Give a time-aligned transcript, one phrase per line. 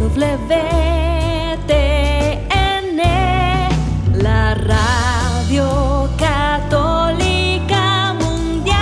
[0.00, 0.16] WTN,
[4.14, 8.78] la radio católica mundial.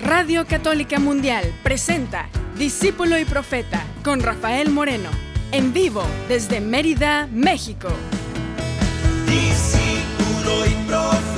[0.00, 5.10] Radio Católica Mundial presenta Discípulo y Profeta con Rafael Moreno,
[5.52, 7.88] en vivo desde Mérida, México.
[9.28, 11.29] Discípulo y profeta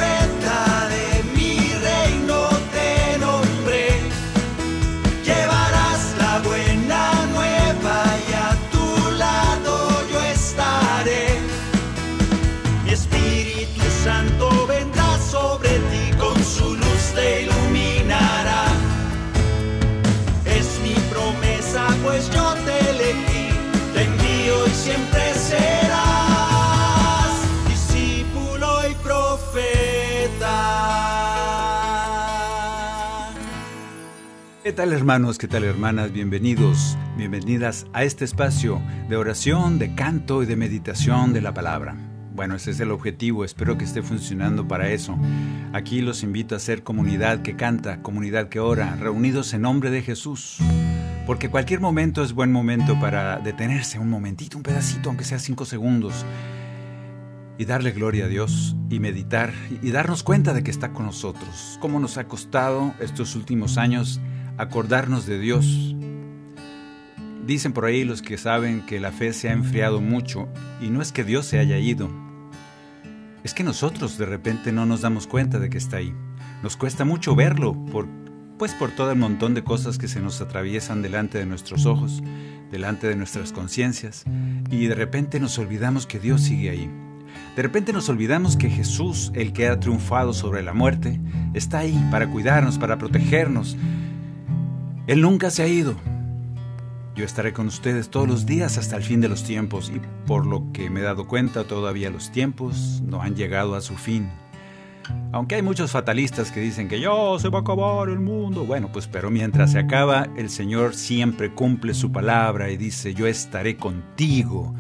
[34.72, 35.36] ¿Qué tal hermanos?
[35.36, 36.12] ¿Qué tal hermanas?
[36.12, 41.94] Bienvenidos, bienvenidas a este espacio de oración, de canto y de meditación de la palabra.
[42.34, 45.18] Bueno, ese es el objetivo, espero que esté funcionando para eso.
[45.74, 50.00] Aquí los invito a ser comunidad que canta, comunidad que ora, reunidos en nombre de
[50.00, 50.56] Jesús.
[51.26, 55.66] Porque cualquier momento es buen momento para detenerse un momentito, un pedacito, aunque sea cinco
[55.66, 56.24] segundos,
[57.58, 61.76] y darle gloria a Dios y meditar y darnos cuenta de que está con nosotros.
[61.78, 64.18] Cómo nos ha costado estos últimos años
[64.62, 65.96] acordarnos de Dios.
[67.46, 70.48] Dicen por ahí los que saben que la fe se ha enfriado mucho
[70.80, 72.08] y no es que Dios se haya ido.
[73.42, 76.14] Es que nosotros de repente no nos damos cuenta de que está ahí.
[76.62, 77.76] Nos cuesta mucho verlo
[78.56, 82.22] pues por todo el montón de cosas que se nos atraviesan delante de nuestros ojos,
[82.70, 84.24] delante de nuestras conciencias
[84.70, 86.88] y de repente nos olvidamos que Dios sigue ahí.
[87.56, 91.20] De repente nos olvidamos que Jesús, el que ha triunfado sobre la muerte,
[91.52, 93.76] está ahí para cuidarnos, para protegernos.
[95.12, 95.94] Él nunca se ha ido.
[97.14, 100.46] Yo estaré con ustedes todos los días hasta el fin de los tiempos y por
[100.46, 104.30] lo que me he dado cuenta todavía los tiempos no han llegado a su fin.
[105.30, 108.64] Aunque hay muchos fatalistas que dicen que yo se va a acabar el mundo.
[108.64, 113.26] Bueno, pues pero mientras se acaba, el Señor siempre cumple su palabra y dice, yo
[113.26, 114.74] estaré contigo.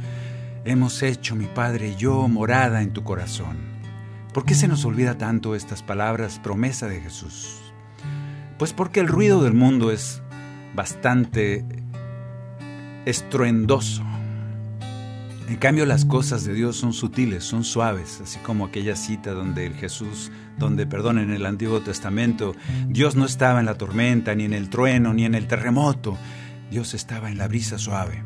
[0.64, 3.58] Hemos hecho, mi Padre y yo, morada en tu corazón.
[4.32, 7.58] ¿Por qué se nos olvida tanto estas palabras, promesa de Jesús?
[8.62, 10.22] Pues porque el ruido del mundo es
[10.74, 11.64] bastante
[13.04, 14.02] estruendoso.
[15.48, 19.66] En cambio, las cosas de Dios son sutiles, son suaves, así como aquella cita donde
[19.66, 22.54] el Jesús, donde, perdón, en el Antiguo Testamento,
[22.88, 26.16] Dios no estaba en la tormenta, ni en el trueno, ni en el terremoto,
[26.70, 28.22] Dios estaba en la brisa suave.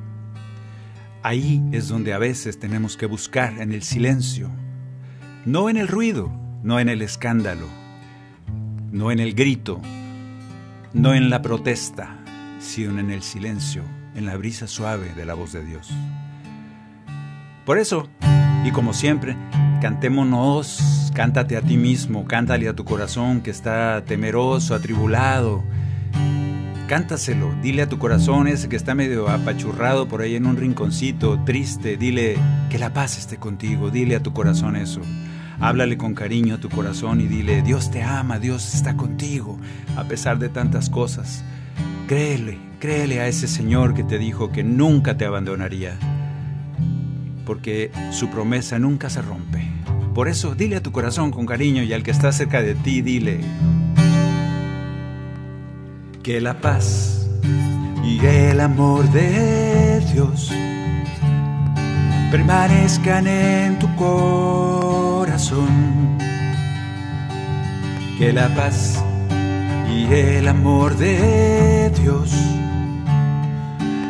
[1.23, 4.51] Ahí es donde a veces tenemos que buscar, en el silencio,
[5.45, 6.31] no en el ruido,
[6.63, 7.67] no en el escándalo,
[8.93, 9.81] no en el grito,
[10.93, 12.16] no en la protesta,
[12.75, 13.85] en el silencio,
[14.17, 15.89] en la brisa suave de la voz de Dios.
[17.65, 18.09] Por eso,
[18.65, 19.37] y como siempre,
[19.81, 25.65] cantémonos, cántate a ti mismo, cántale a tu corazón que está temeroso, atribulado.
[26.87, 31.43] Cántaselo, dile a tu corazón ese que está medio apachurrado por ahí en un rinconcito,
[31.45, 32.37] triste, dile
[32.69, 35.01] que la paz esté contigo, dile a tu corazón eso.
[35.61, 39.59] Háblale con cariño a tu corazón y dile, Dios te ama, Dios está contigo,
[39.97, 41.43] a pesar de tantas cosas.
[42.07, 45.99] Créele, créele a ese Señor que te dijo que nunca te abandonaría
[47.47, 49.67] porque su promesa nunca se rompe.
[50.15, 53.01] Por eso dile a tu corazón con cariño y al que está cerca de ti,
[53.01, 53.41] dile
[56.23, 57.29] que la paz
[58.05, 60.53] y el amor de Dios
[62.31, 65.69] permanezcan en tu corazón.
[68.19, 69.05] Que la paz
[69.97, 72.31] y el amor de Dios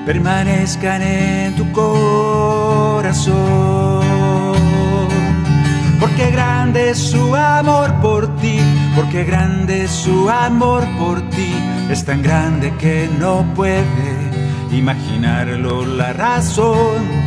[0.04, 3.36] permanezcan en tu corazón.
[6.00, 8.58] Porque grande es su amor por ti,
[8.96, 11.54] porque grande es su amor por ti,
[11.90, 13.86] es tan grande que no puede
[14.72, 17.25] imaginarlo la razón.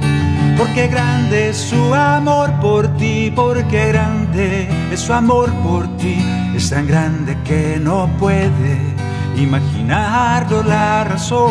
[0.59, 6.17] Porque grande es su amor por ti, porque grande es su amor por ti,
[6.53, 8.77] es tan grande que no puede
[9.37, 11.47] imaginarlo la razón.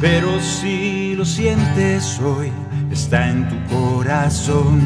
[0.00, 2.52] Pero si lo sientes hoy,
[2.92, 4.80] está en tu corazón.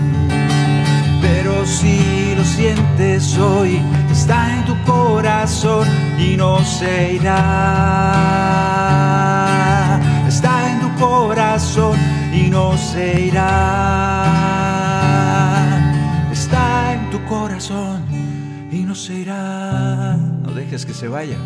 [1.21, 3.79] Pero si lo sientes hoy,
[4.11, 5.87] está en tu corazón
[6.19, 8.57] y no se irá.
[10.99, 11.99] Corazón
[12.33, 13.43] y no se irá.
[16.33, 18.05] Está en tu corazón
[18.73, 20.17] y no se irá.
[20.17, 21.37] No dejes que se vaya.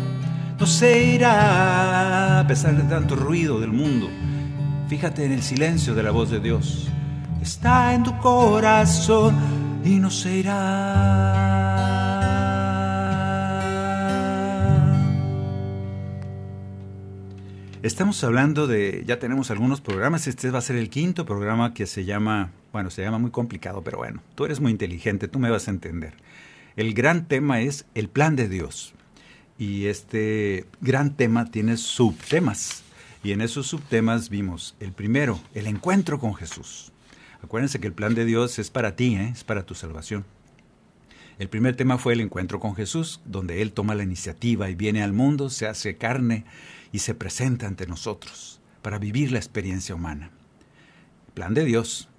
[0.59, 4.09] No se irá a pesar de tanto ruido del mundo.
[4.87, 6.87] Fíjate en el silencio de la voz de Dios.
[7.41, 9.35] Está en tu corazón
[9.83, 12.00] y no se irá.
[17.83, 21.87] Estamos hablando de, ya tenemos algunos programas, este va a ser el quinto programa que
[21.87, 25.49] se llama, bueno, se llama muy complicado, pero bueno, tú eres muy inteligente, tú me
[25.49, 26.13] vas a entender.
[26.75, 28.93] El gran tema es el plan de Dios.
[29.57, 32.83] Y este gran tema tiene subtemas.
[33.23, 36.91] Y en esos subtemas vimos el primero, el encuentro con Jesús.
[37.43, 39.31] Acuérdense que el plan de Dios es para ti, ¿eh?
[39.33, 40.23] es para tu salvación.
[41.39, 45.01] El primer tema fue el encuentro con Jesús, donde Él toma la iniciativa y viene
[45.01, 46.45] al mundo, se hace carne
[46.91, 50.31] y se presenta ante nosotros para vivir la experiencia humana.
[51.33, 52.09] Plan de Dios.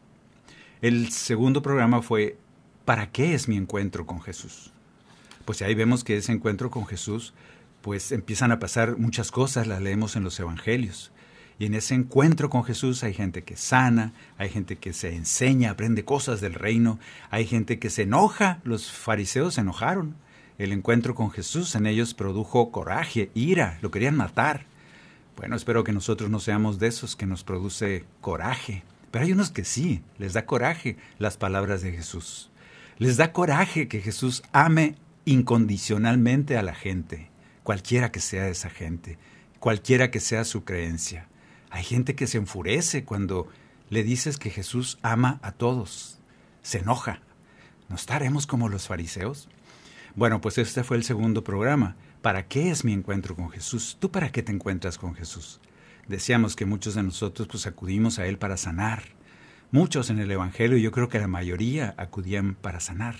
[0.81, 2.39] El segundo programa fue
[2.85, 4.73] ¿Para qué es mi encuentro con Jesús?
[5.45, 7.33] Pues ahí vemos que ese encuentro con Jesús,
[7.81, 11.13] pues empiezan a pasar muchas cosas, las leemos en los evangelios.
[11.61, 15.71] Y en ese encuentro con Jesús hay gente que sana, hay gente que se enseña,
[15.71, 16.99] aprende cosas del reino,
[17.31, 20.17] hay gente que se enoja, los fariseos se enojaron,
[20.59, 24.67] el encuentro con Jesús en ellos produjo coraje, ira, lo querían matar.
[25.37, 28.85] Bueno, espero que nosotros no seamos de esos que nos produce coraje.
[29.11, 32.51] Pero hay unos que sí, les da coraje las palabras de Jesús.
[32.99, 37.31] Les da coraje que Jesús ame incondicionalmente a la gente,
[37.63, 39.19] cualquiera que sea esa gente,
[39.61, 41.29] cualquiera que sea su creencia.
[41.71, 43.49] Hay gente que se enfurece cuando
[43.89, 46.19] le dices que Jesús ama a todos.
[46.63, 47.21] Se enoja.
[47.89, 49.49] ¿No estaremos como los fariseos?
[50.15, 51.97] Bueno, pues este fue el segundo programa.
[52.21, 53.97] ¿Para qué es mi encuentro con Jesús?
[53.99, 55.59] ¿Tú para qué te encuentras con Jesús?
[56.07, 59.05] Decíamos que muchos de nosotros pues acudimos a Él para sanar.
[59.71, 63.17] Muchos en el Evangelio, yo creo que la mayoría acudían para sanar.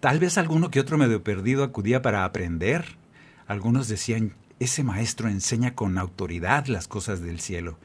[0.00, 2.84] Tal vez alguno que otro medio perdido acudía para aprender.
[3.46, 7.78] Algunos decían, ese maestro enseña con autoridad las cosas del cielo.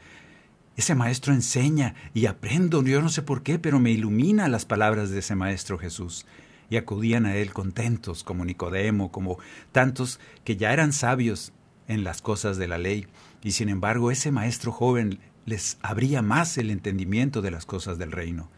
[0.75, 5.09] Ese maestro enseña y aprendo, yo no sé por qué, pero me ilumina las palabras
[5.09, 6.25] de ese maestro Jesús
[6.71, 9.38] y acudían a él contentos, como Nicodemo, como
[9.73, 11.51] tantos que ya eran sabios
[11.88, 13.07] en las cosas de la ley,
[13.44, 18.13] y sin embargo ese maestro joven les abría más el entendimiento de las cosas del
[18.13, 18.50] reino.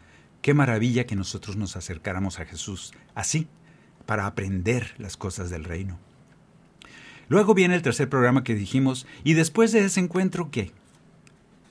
[0.42, 3.48] Qué maravilla que nosotros nos acercáramos a Jesús así,
[4.06, 5.98] para aprender las cosas del reino.
[7.28, 10.70] Luego viene el tercer programa que dijimos, y después de ese encuentro, ¿qué?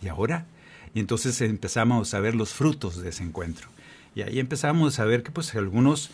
[0.01, 0.45] ¿Y ahora?
[0.94, 3.69] Y entonces empezamos a ver los frutos de ese encuentro.
[4.13, 6.12] Y ahí empezamos a ver que pues algunos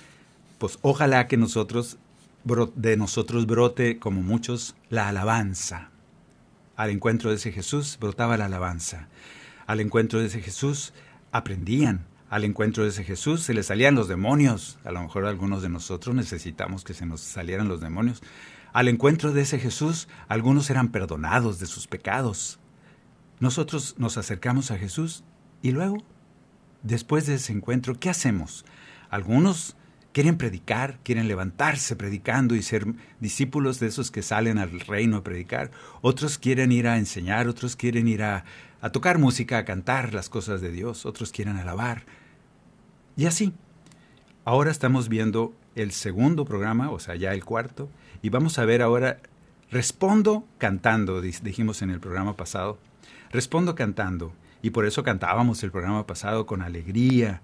[0.60, 1.98] pues ojalá que nosotros
[2.76, 5.90] de nosotros brote, como muchos, la alabanza.
[6.76, 9.08] Al encuentro de ese Jesús brotaba la alabanza.
[9.68, 10.94] Al encuentro de ese Jesús
[11.32, 12.06] aprendían.
[12.30, 14.80] Al encuentro de ese Jesús se les salían los demonios.
[14.86, 18.22] A lo mejor algunos de nosotros necesitamos que se nos salieran los demonios.
[18.72, 22.60] Al encuentro de ese Jesús, algunos eran perdonados de sus pecados.
[23.40, 25.24] Nosotros nos acercamos a Jesús
[25.62, 25.98] y luego,
[26.84, 28.64] después de ese encuentro, ¿qué hacemos?
[29.10, 29.76] Algunos
[30.20, 32.86] quieren predicar, quieren levantarse predicando y ser
[33.22, 35.72] discípulos de esos que salen al reino a predicar.
[36.02, 38.44] Otros quieren ir a enseñar, otros quieren ir a,
[38.92, 42.04] tocar música, a cantar las cosas de Dios, otros quieren alabar.
[43.16, 43.54] Y así.
[44.44, 47.90] Ahora estamos viendo el segundo programa, o sea, ya el cuarto,
[48.22, 49.22] y vamos a ver ahora,
[49.72, 52.78] respondo cantando, dijimos en el programa pasado,
[53.32, 57.42] respondo cantando, y por eso cantábamos el programa pasado con alegría,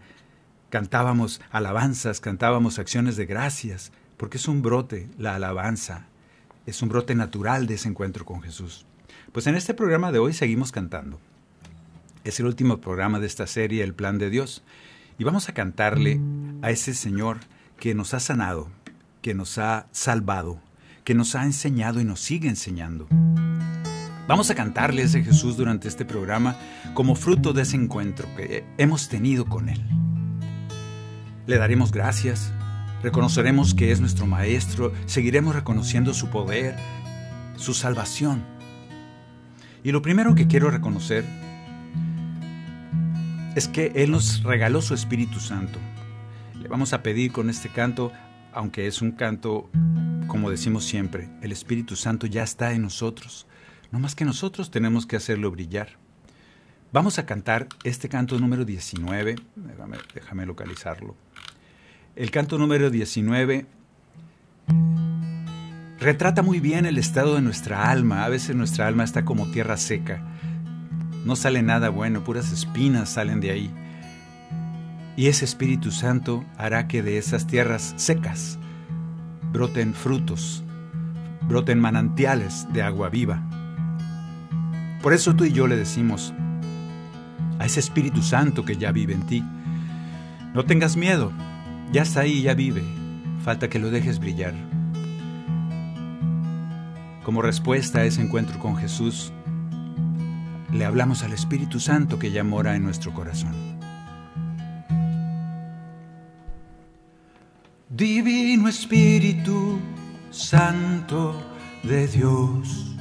[0.76, 6.08] cantábamos alabanzas, cantábamos acciones de gracias, porque es un brote, la alabanza,
[6.66, 8.86] es un brote natural de ese encuentro con Jesús.
[9.32, 11.18] Pues en este programa de hoy seguimos cantando.
[12.26, 14.64] Es el último programa de esta serie, El Plan de Dios,
[15.18, 16.20] y vamos a cantarle
[16.62, 17.38] a ese Señor
[17.80, 18.68] que nos ha sanado,
[19.22, 20.60] que nos ha salvado,
[21.06, 23.08] que nos ha enseñado y nos sigue enseñando.
[24.28, 26.58] Vamos a cantarle a ese Jesús durante este programa
[26.94, 29.82] como fruto de ese encuentro que hemos tenido con Él.
[31.48, 32.52] Le daremos gracias,
[33.04, 36.76] reconoceremos que es nuestro Maestro, seguiremos reconociendo su poder,
[37.56, 38.44] su salvación.
[39.84, 41.24] Y lo primero que quiero reconocer
[43.56, 45.78] es que Él nos regaló su Espíritu Santo.
[46.60, 48.12] Le vamos a pedir con este canto,
[48.52, 49.70] aunque es un canto,
[50.26, 53.46] como decimos siempre, el Espíritu Santo ya está en nosotros,
[53.92, 55.90] no más que nosotros tenemos que hacerlo brillar.
[56.92, 61.16] Vamos a cantar este canto número 19, déjame, déjame localizarlo.
[62.16, 63.66] El canto número 19
[66.00, 68.24] retrata muy bien el estado de nuestra alma.
[68.24, 70.22] A veces nuestra alma está como tierra seca.
[71.26, 73.72] No sale nada bueno, puras espinas salen de ahí.
[75.18, 78.60] Y ese Espíritu Santo hará que de esas tierras secas
[79.52, 80.64] broten frutos,
[81.50, 83.44] broten manantiales de agua viva.
[85.02, 86.34] Por eso tú y yo le decimos
[87.60, 89.44] a ese Espíritu Santo que ya vive en ti,
[90.54, 91.34] no tengas miedo,
[91.92, 92.84] ya está ahí, ya vive,
[93.44, 94.54] falta que lo dejes brillar.
[97.24, 99.32] Como respuesta a ese encuentro con Jesús,
[100.72, 103.54] le hablamos al Espíritu Santo que ya mora en nuestro corazón.
[107.90, 109.80] Divino Espíritu
[110.30, 111.42] Santo
[111.84, 112.94] de Dios,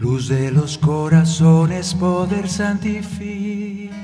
[0.00, 3.94] luz de los corazones, poder santificador,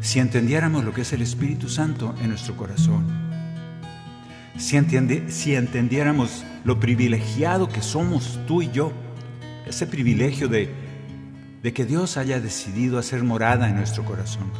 [0.00, 3.29] Si entendiéramos lo que es el Espíritu Santo en nuestro corazón,
[4.60, 8.92] si, entendiéramos lo privilegiado que somos tú y yo,
[9.66, 10.68] ese privilegio de,
[11.62, 14.50] de que Dios haya decidido hacer morada en nuestro corazón.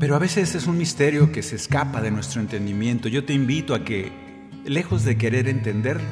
[0.00, 3.08] Pero a veces es un misterio que se escapa de nuestro entendimiento.
[3.08, 4.10] Yo te invito a que,
[4.64, 6.08] lejos de querer entenderlo,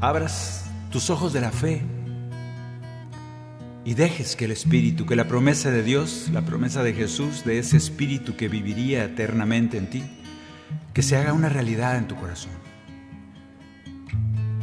[0.00, 1.82] abras tus ojos de la fe
[3.84, 7.58] y dejes que el Espíritu, que la promesa de Dios, la promesa de Jesús, de
[7.58, 10.02] ese Espíritu que viviría eternamente en ti,
[10.92, 12.52] que se haga una realidad en tu corazón.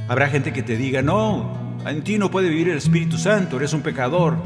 [0.08, 3.74] Habrá gente que te diga, no, en ti no puede vivir el Espíritu Santo, eres
[3.74, 4.38] un pecador.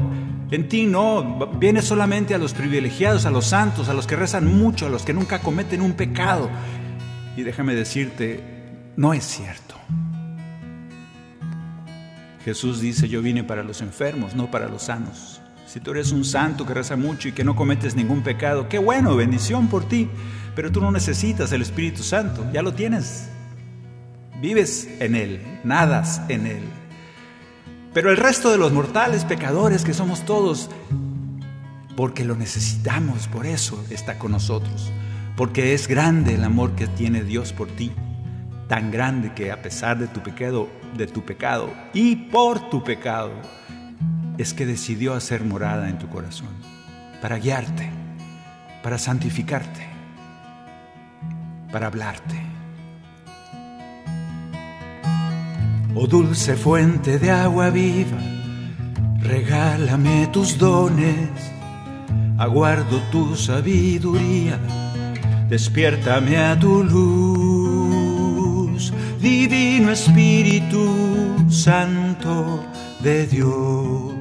[0.50, 4.46] En ti no, viene solamente a los privilegiados, a los santos, a los que rezan
[4.46, 6.50] mucho, a los que nunca cometen un pecado.
[7.36, 8.40] Y déjame decirte,
[8.96, 9.74] no es cierto.
[12.44, 15.40] Jesús dice, yo vine para los enfermos, no para los sanos.
[15.66, 18.78] Si tú eres un santo que reza mucho y que no cometes ningún pecado, qué
[18.78, 20.08] bueno, bendición por ti.
[20.54, 23.28] Pero tú no necesitas el Espíritu Santo, ya lo tienes.
[24.40, 26.64] Vives en Él, nadas en Él.
[27.92, 30.70] Pero el resto de los mortales pecadores que somos todos,
[31.96, 34.90] porque lo necesitamos, por eso está con nosotros.
[35.36, 37.92] Porque es grande el amor que tiene Dios por ti
[38.68, 43.32] tan grande que a pesar de tu pecado, de tu pecado y por tu pecado,
[44.38, 46.48] es que decidió hacer morada en tu corazón
[47.22, 47.90] para guiarte,
[48.82, 49.86] para santificarte,
[51.74, 52.40] para hablarte.
[55.96, 58.20] Oh dulce fuente de agua viva,
[59.18, 61.30] regálame tus dones,
[62.38, 64.60] aguardo tu sabiduría,
[65.48, 68.92] despiértame a tu luz.
[69.20, 72.64] Divino Espíritu Santo
[73.00, 74.14] de Dios,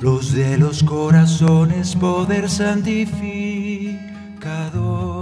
[0.00, 5.13] los de los corazones, poder santificador,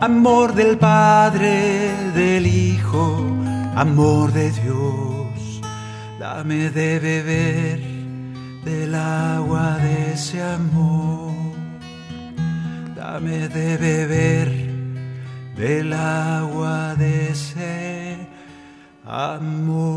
[0.00, 3.16] amor del Padre, del Hijo,
[3.74, 5.60] amor de Dios,
[6.18, 7.80] dame de beber
[8.64, 11.34] del agua de ese amor,
[12.94, 14.48] dame de beber
[15.56, 18.28] del agua de ese
[19.04, 19.87] amor.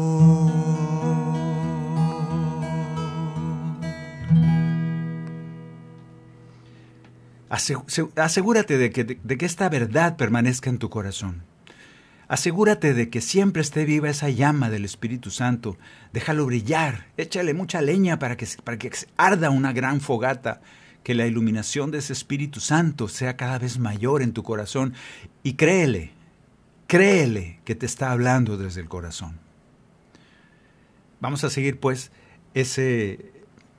[8.15, 11.44] Asegúrate de que, de que esta verdad permanezca en tu corazón.
[12.32, 15.77] Asegúrate de que siempre esté viva esa llama del Espíritu Santo.
[16.13, 17.08] Déjalo brillar.
[17.18, 20.62] Échale mucha leña para que, para que arda una gran fogata
[21.03, 24.94] que la iluminación de ese Espíritu Santo sea cada vez mayor en tu corazón
[25.44, 26.12] y créele,
[26.88, 29.39] créele que te está hablando desde el corazón.
[31.20, 32.12] Vamos a seguir pues
[32.53, 33.32] ese,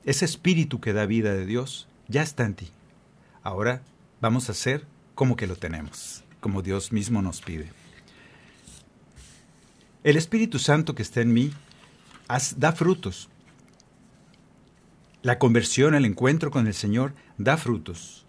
[0.04, 2.70] ese Espíritu que da vida de Dios, ya está en ti.
[3.42, 3.82] Ahora
[4.20, 7.70] vamos a hacer como que lo tenemos, como Dios mismo nos pide.
[10.04, 11.52] El Espíritu Santo que está en mí
[12.56, 13.28] da frutos
[15.22, 18.26] la conversión, el encuentro con el Señor da frutos.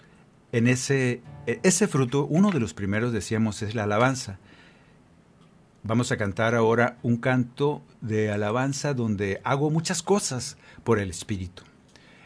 [0.51, 4.38] En ese, ese fruto, uno de los primeros, decíamos, es la alabanza.
[5.82, 11.63] Vamos a cantar ahora un canto de alabanza donde hago muchas cosas por el Espíritu.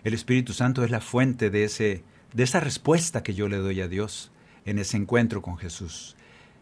[0.03, 2.03] El Espíritu Santo es la fuente de, ese,
[2.33, 4.31] de esa respuesta que yo le doy a Dios
[4.65, 6.15] en ese encuentro con Jesús.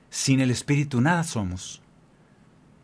[0.10, 1.82] Sin el Espíritu nada somos.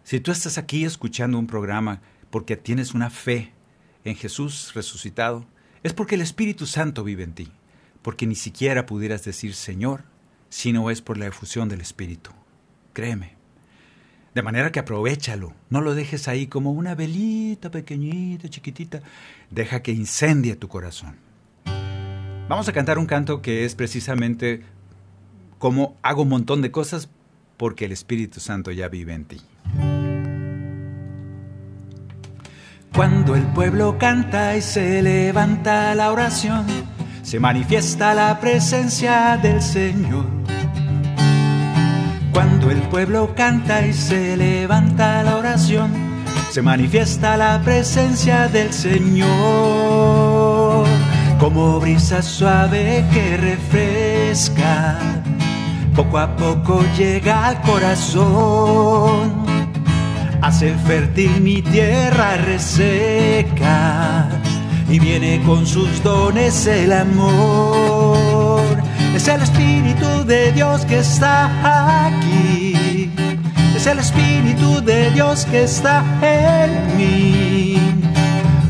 [0.04, 3.54] Si tú estás aquí escuchando un programa porque tienes una fe
[4.04, 5.46] en Jesús resucitado,
[5.84, 7.52] es porque el Espíritu Santo vive en ti,
[8.02, 10.04] porque ni siquiera pudieras decir Señor
[10.50, 12.32] si no es por la efusión del Espíritu.
[12.94, 13.36] Créeme.
[14.34, 19.02] De manera que aprovechalo, no lo dejes ahí como una velita pequeñita, chiquitita,
[19.50, 21.31] deja que incendie tu corazón.
[22.52, 24.62] Vamos a cantar un canto que es precisamente
[25.58, 27.08] como hago un montón de cosas
[27.56, 29.40] porque el Espíritu Santo ya vive en ti.
[32.94, 36.66] Cuando el pueblo canta y se levanta la oración,
[37.24, 40.26] se manifiesta la presencia del Señor.
[42.34, 45.90] Cuando el pueblo canta y se levanta la oración,
[46.50, 50.61] se manifiesta la presencia del Señor.
[51.42, 55.00] Como brisa suave que refresca,
[55.96, 59.42] poco a poco llega al corazón
[60.40, 64.30] hace fértil mi tierra reseca
[64.88, 68.62] y viene con sus dones el amor.
[69.16, 73.10] Es el Espíritu de Dios que está aquí,
[73.76, 77.78] es el Espíritu de Dios que está en mí.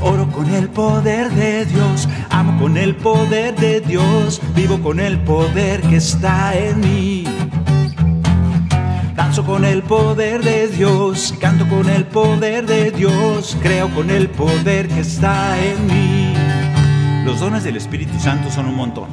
[0.03, 5.19] Oro con el poder de Dios, amo con el poder de Dios, vivo con el
[5.19, 7.23] poder que está en mí.
[9.15, 14.29] Danzo con el poder de Dios, canto con el poder de Dios, creo con el
[14.29, 16.33] poder que está en mí.
[17.25, 19.09] Los dones del Espíritu Santo son un montón.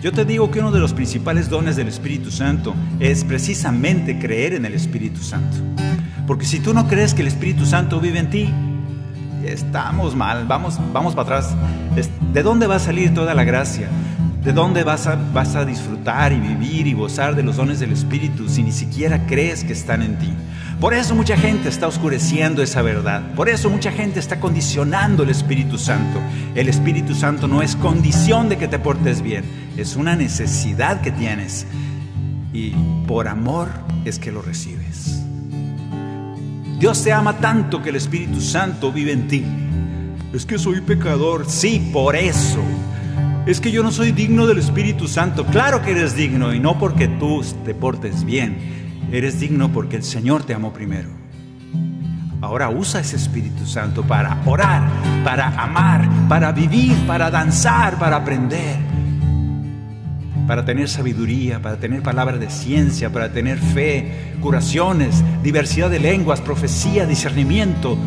[0.00, 4.54] Yo te digo que uno de los principales dones del Espíritu Santo es precisamente creer
[4.54, 5.56] en el Espíritu Santo.
[6.26, 8.48] Porque si tú no crees que el Espíritu Santo vive en ti,
[9.52, 11.54] estamos mal, vamos, vamos para atrás.
[12.32, 13.88] ¿De dónde va a salir toda la gracia?
[14.42, 17.92] ¿De dónde vas a, vas a disfrutar y vivir y gozar de los dones del
[17.92, 20.32] Espíritu si ni siquiera crees que están en ti?
[20.80, 23.22] Por eso mucha gente está oscureciendo esa verdad.
[23.34, 26.20] Por eso mucha gente está condicionando el Espíritu Santo.
[26.54, 29.44] El Espíritu Santo no es condición de que te portes bien,
[29.76, 31.66] es una necesidad que tienes.
[32.52, 32.70] Y
[33.08, 33.68] por amor
[34.04, 35.27] es que lo recibes.
[36.78, 39.44] Dios te ama tanto que el Espíritu Santo vive en ti.
[40.32, 42.62] Es que soy pecador, sí, por eso
[43.48, 45.46] es que yo no soy digno del Espíritu Santo.
[45.46, 49.08] Claro que eres digno y no porque tú te portes bien.
[49.10, 51.08] Eres digno porque el Señor te amó primero.
[52.42, 54.86] Ahora usa ese Espíritu Santo para orar,
[55.24, 58.76] para amar, para vivir, para danzar, para aprender,
[60.48, 66.40] para tener sabiduría, para tener palabra de ciencia, para tener fe, curaciones, diversidad de lenguas,
[66.40, 67.98] profecía, discernimiento.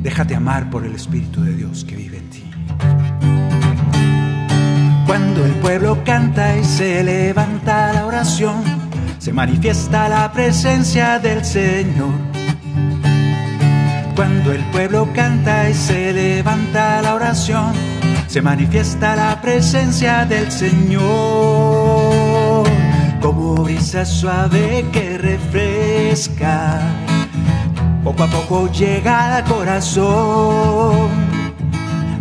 [0.00, 2.44] Déjate amar por el Espíritu de Dios que vive en ti.
[5.06, 8.62] Cuando el pueblo canta y se levanta la oración,
[9.18, 12.12] se manifiesta la presencia del Señor.
[14.14, 17.97] Cuando el pueblo canta y se levanta la oración,
[18.28, 21.02] se manifiesta la presencia del Señor.
[23.20, 26.80] Como brisa suave que refresca,
[28.04, 31.08] poco a poco llega al corazón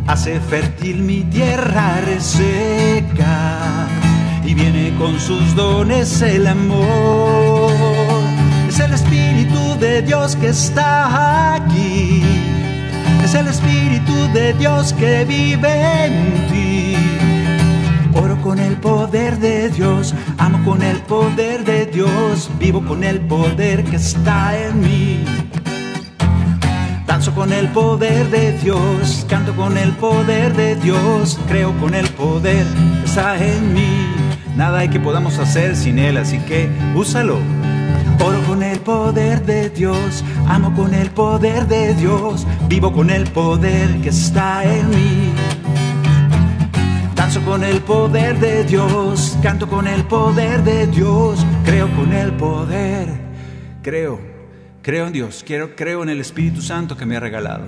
[0.07, 3.87] hace fértil mi tierra reseca
[4.43, 7.71] y viene con sus dones el amor.
[8.69, 12.23] Es el Espíritu de Dios que está aquí,
[13.27, 16.95] es el Espíritu de Dios que vive en ti.
[18.13, 23.19] Oro con el poder de Dios, amo con el poder de Dios, vivo con el
[23.19, 25.25] poder que está en mí.
[27.05, 32.07] Danzo con el poder de Dios, canto con el poder de Dios, creo con el
[32.11, 34.07] poder que está en mí.
[34.55, 37.39] Nada hay que podamos hacer sin Él, así que úsalo.
[38.77, 44.09] El poder de Dios, amo con el poder de Dios, vivo con el poder que
[44.09, 45.33] está en mí.
[47.15, 52.31] Danzo con el poder de Dios, canto con el poder de Dios, creo con el
[52.33, 53.09] poder,
[53.81, 54.19] creo
[54.83, 57.65] Creo en Dios, quiero, creo en el Espíritu Santo que me ha regalado.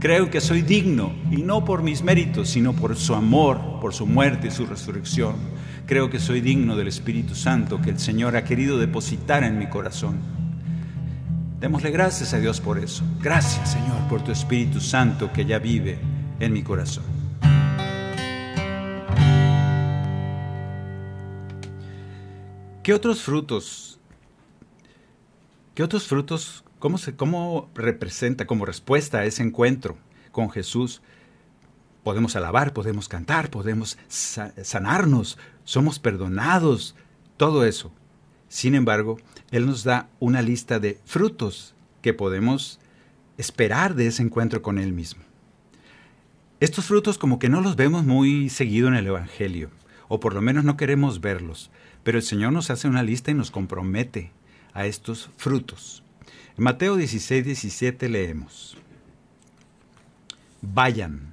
[0.00, 4.06] Creo que soy digno, y no por mis méritos, sino por su amor, por su
[4.06, 5.36] muerte y su resurrección.
[5.86, 9.70] Creo que soy digno del Espíritu Santo que el Señor ha querido depositar en mi
[9.70, 10.37] corazón.
[11.60, 13.04] Démosle gracias a Dios por eso.
[13.20, 15.98] Gracias, Señor, por tu Espíritu Santo que ya vive
[16.40, 17.04] en mi corazón.
[22.82, 23.88] ¿Qué otros frutos
[25.78, 29.96] ¿Qué otros frutos, cómo, se, cómo representa como respuesta a ese encuentro
[30.32, 31.02] con Jesús?
[32.02, 36.96] Podemos alabar, podemos cantar, podemos sanarnos, somos perdonados,
[37.36, 37.92] todo eso.
[38.48, 39.18] Sin embargo,
[39.50, 42.78] Él nos da una lista de frutos que podemos
[43.38, 45.22] esperar de ese encuentro con Él mismo.
[46.60, 49.70] Estos frutos como que no los vemos muy seguido en el Evangelio,
[50.08, 51.70] o por lo menos no queremos verlos,
[52.02, 54.32] pero el Señor nos hace una lista y nos compromete
[54.74, 56.02] a estos frutos.
[56.56, 58.76] En Mateo 16, 17 leemos,
[60.60, 61.32] vayan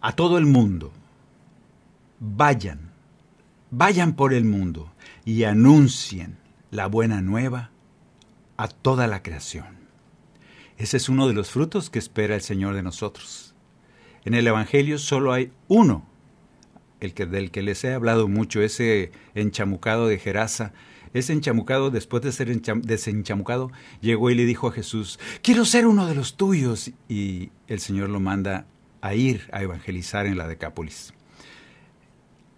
[0.00, 0.92] a todo el mundo,
[2.20, 2.92] vayan,
[3.70, 4.92] vayan por el mundo
[5.24, 6.37] y anuncien
[6.70, 7.70] la buena nueva
[8.56, 9.78] a toda la creación.
[10.76, 13.54] Ese es uno de los frutos que espera el Señor de nosotros.
[14.24, 16.06] En el Evangelio solo hay uno,
[17.00, 20.72] el que, del que les he hablado mucho, ese enchamucado de Gerasa.
[21.14, 26.06] Ese enchamucado, después de ser desenchamucado, llegó y le dijo a Jesús, quiero ser uno
[26.06, 26.90] de los tuyos.
[27.08, 28.66] Y el Señor lo manda
[29.00, 31.14] a ir a evangelizar en la Decápolis.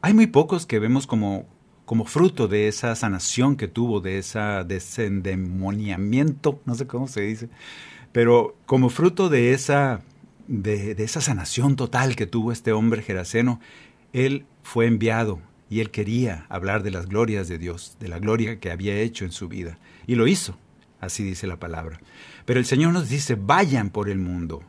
[0.02, 1.46] Hay muy pocos que vemos como,
[1.90, 7.48] como fruto de esa sanación que tuvo, de ese desendemoniamiento, no sé cómo se dice,
[8.12, 10.00] pero como fruto de esa,
[10.46, 13.58] de, esa sanación total que tuvo este hombre geraseno,
[14.12, 18.60] él fue enviado y él quería hablar de las glorias de Dios, de la gloria
[18.60, 19.76] que había hecho en su vida.
[20.06, 20.56] Y lo hizo,
[21.00, 22.00] así dice la palabra.
[22.44, 24.62] Pero el Señor nos dice, vayan por el mundo.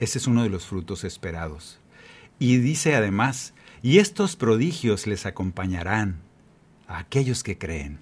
[0.00, 1.80] Ese es uno de los frutos esperados.
[2.38, 6.20] Y dice además, y estos prodigios les acompañarán
[6.86, 8.00] a aquellos que creen,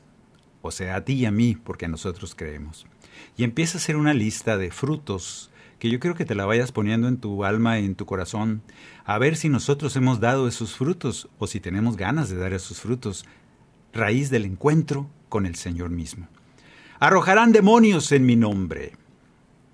[0.62, 2.86] o sea, a ti y a mí, porque nosotros creemos
[3.36, 6.72] y empieza a hacer una lista de frutos que yo creo que te la vayas
[6.72, 8.62] poniendo en tu alma y en tu corazón,
[9.06, 12.80] a ver si nosotros hemos dado esos frutos o si tenemos ganas de dar esos
[12.80, 13.24] frutos,
[13.94, 16.28] raíz del encuentro con el Señor mismo.
[16.98, 18.92] Arrojarán demonios en mi nombre.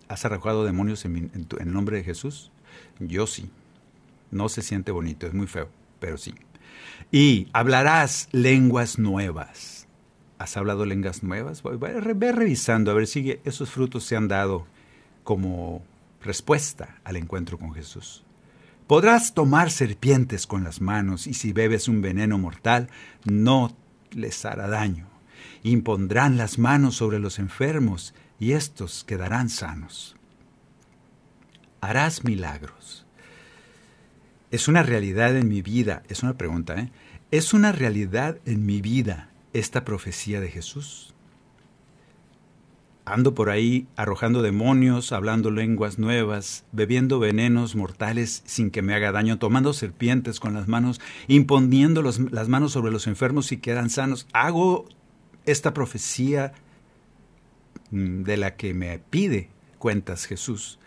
[0.06, 2.52] ¿Has arrojado demonios en, en el nombre de Jesús?
[3.00, 3.50] Yo sí.
[4.30, 6.34] No se siente bonito, es muy feo, pero sí.
[7.12, 9.76] Y hablarás lenguas nuevas
[10.38, 11.62] ¿Has hablado lenguas nuevas?
[11.62, 14.66] Ve revisando a ver si esos frutos se han dado
[15.24, 15.82] como
[16.20, 18.22] respuesta al encuentro con Jesús.
[18.86, 22.88] Podrás tomar serpientes con las manos y si bebes un veneno mortal
[23.24, 23.74] no
[24.10, 25.08] les hará daño.
[25.62, 30.16] Impondrán las manos sobre los enfermos y éstos quedarán sanos.
[31.80, 33.05] Harás milagros.
[34.50, 36.90] Es una realidad en mi vida, es una pregunta, ¿eh?
[37.30, 41.14] Es una realidad en mi vida esta profecía de Jesús?
[43.04, 49.12] Ando por ahí arrojando demonios, hablando lenguas nuevas, bebiendo venenos mortales sin que me haga
[49.12, 54.26] daño, tomando serpientes con las manos, imponiendo las manos sobre los enfermos y quedan sanos.
[54.32, 54.86] Hago
[55.44, 56.52] esta profecía
[57.92, 60.80] mm, de la que me pide cuentas Jesús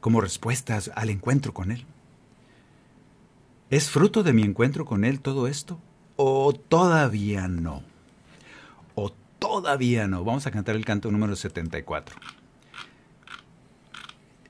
[0.00, 1.84] como respuesta al encuentro con Él.
[3.70, 5.80] ¿Es fruto de mi encuentro con Él todo esto?
[6.16, 7.82] o todavía no.
[8.94, 10.24] O todavía no.
[10.24, 12.16] Vamos a cantar el canto número 74.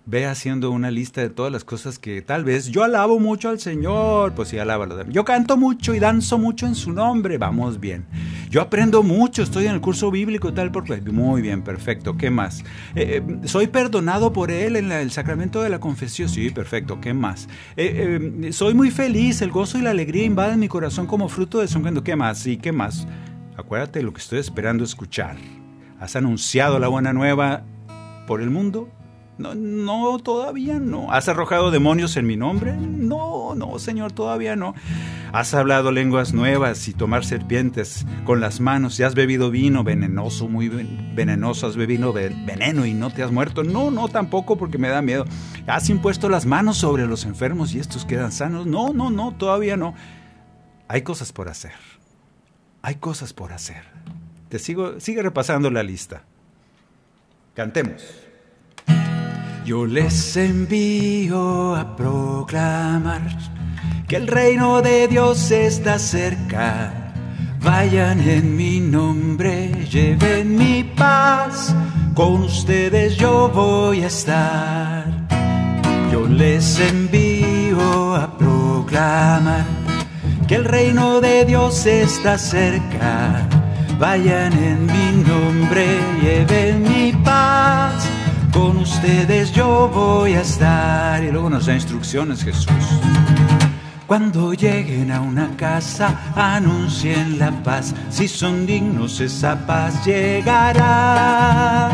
[0.09, 3.59] Ve haciendo una lista de todas las cosas que tal vez yo alabo mucho al
[3.59, 5.05] Señor, pues sí, alábalo.
[5.11, 8.07] Yo canto mucho y danzo mucho en su nombre, vamos bien.
[8.49, 12.17] Yo aprendo mucho, estoy en el curso bíblico tal, porque muy bien, perfecto.
[12.17, 12.61] ¿Qué más?
[12.95, 17.01] Eh, eh, soy perdonado por Él en el sacramento de la confesión, sí, perfecto.
[17.01, 17.49] ¿Qué más?
[17.77, 21.67] Eh, soy muy feliz, el gozo y la alegría invaden mi corazón como fruto de
[21.67, 22.05] su encuentro.
[22.05, 22.39] ¿Qué más?
[22.39, 23.09] Sí, ¿qué más?
[23.57, 25.35] Acuérdate lo que estoy esperando escuchar.
[25.99, 27.65] ¿Has anunciado la buena nueva
[28.29, 28.89] por el mundo?
[29.39, 31.13] No, no, todavía no.
[31.13, 32.75] ¿Has arrojado demonios en mi nombre?
[32.75, 34.75] No, no, Señor, todavía no.
[35.33, 38.99] ¿Has hablado lenguas nuevas y tomar serpientes con las manos?
[38.99, 41.67] ¿Y has bebido vino venenoso, muy venenoso?
[41.67, 43.63] ¿Has bebido veneno y no te has muerto?
[43.63, 45.27] No, no, tampoco porque me da miedo.
[45.67, 48.67] ¿Has impuesto las manos sobre los enfermos y estos quedan sanos?
[48.67, 49.95] No, no, no, todavía no.
[50.89, 51.75] Hay cosas por hacer.
[52.81, 53.85] Hay cosas por hacer.
[54.49, 56.25] Te sigo, sigue repasando la lista.
[57.55, 58.26] Cantemos.
[59.67, 63.37] Yo les envío a proclamar
[64.07, 67.13] que el reino de Dios está cerca.
[67.63, 71.75] Vayan en mi nombre, lleven mi paz,
[72.15, 75.05] con ustedes yo voy a estar.
[76.13, 79.67] Yo les envío a proclamar
[80.47, 83.49] que el reino de Dios está cerca.
[83.99, 85.87] Vayan en mi nombre,
[86.23, 88.16] lleven mi paz
[88.57, 91.23] con ustedes yo voy a estar.
[91.23, 92.73] Y luego nos da instrucciones Jesús.
[94.07, 97.95] Cuando lleguen a una casa, anuncien la paz.
[98.09, 101.91] Si son dignos, esa paz llegará.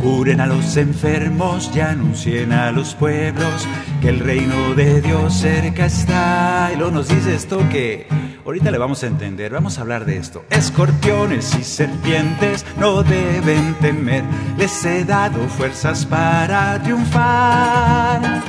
[0.00, 3.68] Curen a los enfermos y anuncien a los pueblos
[4.00, 6.70] que el reino de Dios cerca está.
[6.72, 8.08] Y luego nos dice esto que
[8.46, 10.44] ahorita le vamos a entender, vamos a hablar de esto.
[10.50, 14.24] Escorpiones y serpientes no deben temer,
[14.56, 18.42] les he dado fuerzas para triunfar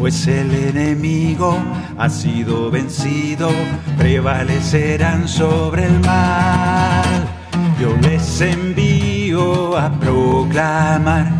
[0.00, 1.58] pues el enemigo
[1.98, 3.50] ha sido vencido,
[3.98, 7.04] prevalecerán sobre el mal.
[7.78, 11.30] Yo les envío a proclamar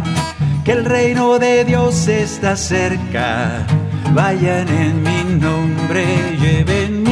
[0.63, 3.67] que el reino de Dios está cerca.
[4.13, 6.05] Vayan en mi nombre,
[6.39, 7.10] lleven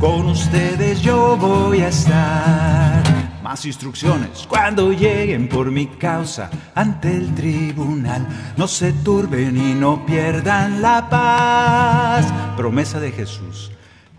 [0.00, 3.02] con ustedes yo voy a estar
[3.42, 8.26] más instrucciones cuando lleguen por mi causa ante el tribunal.
[8.56, 12.26] No se turben y no pierdan la paz.
[12.56, 13.70] Promesa de Jesús.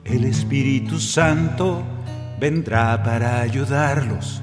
[0.04, 1.84] El Espíritu Santo
[2.40, 4.42] vendrá para ayudarlos.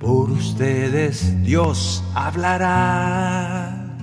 [0.00, 3.96] Por ustedes Dios hablará.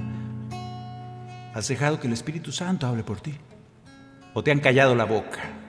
[1.54, 3.36] ¿Has dejado que el Espíritu Santo hable por ti?
[4.34, 5.63] ¿O te han callado la boca?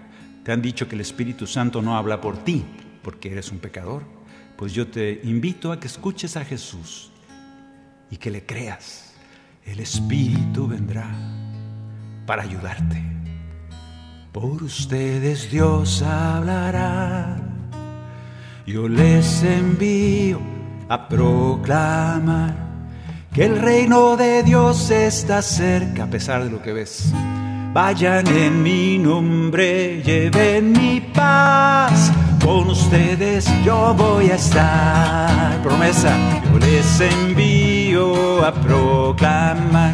[0.45, 2.65] ¿Te han dicho que el Espíritu Santo no habla por ti
[3.03, 4.05] porque eres un pecador?
[4.57, 7.11] pues yo te invito a que escuches a Jesús
[8.11, 9.15] y que le creas.
[9.65, 11.09] El Espíritu vendrá
[12.27, 13.03] para ayudarte.
[14.33, 17.37] Por ustedes Dios hablará.
[18.67, 20.41] Yo les envío
[20.89, 22.55] a proclamar
[23.33, 27.13] que el reino de Dios está cerca a pesar de lo que ves.
[27.75, 32.13] Vayan en mi nombre, lleven mi paz
[32.45, 35.61] con ustedes yo voy a estar.
[35.61, 36.15] Promesa,
[36.53, 39.93] yo les envío a proclamar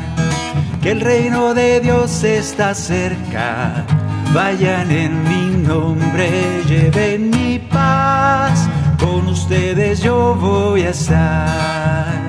[0.83, 3.87] que el reino de Dios está cerca.
[4.35, 8.69] Vayan en mi nombre, lleven mi paz.
[8.99, 12.21] Con ustedes yo voy a estar.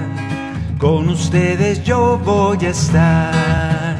[0.77, 3.90] Con ustedes yo voy a estar.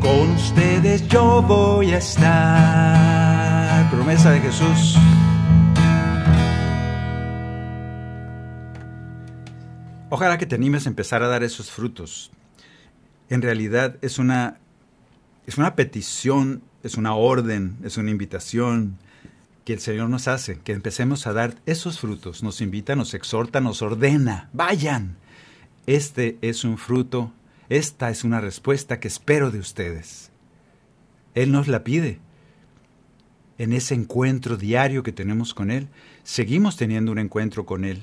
[0.00, 3.90] Con ustedes yo voy a estar.
[3.90, 4.96] Promesa de Jesús.
[10.08, 12.30] Ojalá que te animes a empezar a dar esos frutos.
[13.28, 14.58] En realidad es una,
[15.46, 18.98] es una petición, es una orden, es una invitación
[19.64, 22.42] que el Señor nos hace, que empecemos a dar esos frutos.
[22.42, 24.48] Nos invita, nos exhorta, nos ordena.
[24.52, 25.16] Vayan.
[25.86, 27.32] Este es un fruto,
[27.70, 30.30] esta es una respuesta que espero de ustedes.
[31.34, 32.18] Él nos la pide.
[33.58, 35.88] En ese encuentro diario que tenemos con Él,
[36.22, 38.02] seguimos teniendo un encuentro con Él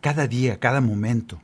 [0.00, 1.40] cada día, cada momento.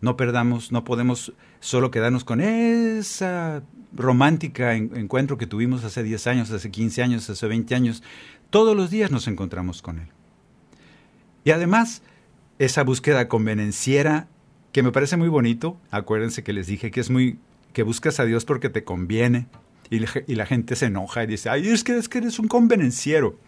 [0.00, 3.62] No perdamos, no podemos solo quedarnos con esa
[3.92, 8.02] romántica encuentro que tuvimos hace 10 años, hace 15 años, hace 20 años.
[8.50, 10.08] Todos los días nos encontramos con Él.
[11.44, 12.02] Y además,
[12.58, 14.28] esa búsqueda convenenciera,
[14.72, 17.38] que me parece muy bonito, acuérdense que les dije que es muy,
[17.72, 19.46] que buscas a Dios porque te conviene,
[19.92, 23.38] y, la gente se enoja y dice, ay, es que, es que eres un convenenciero.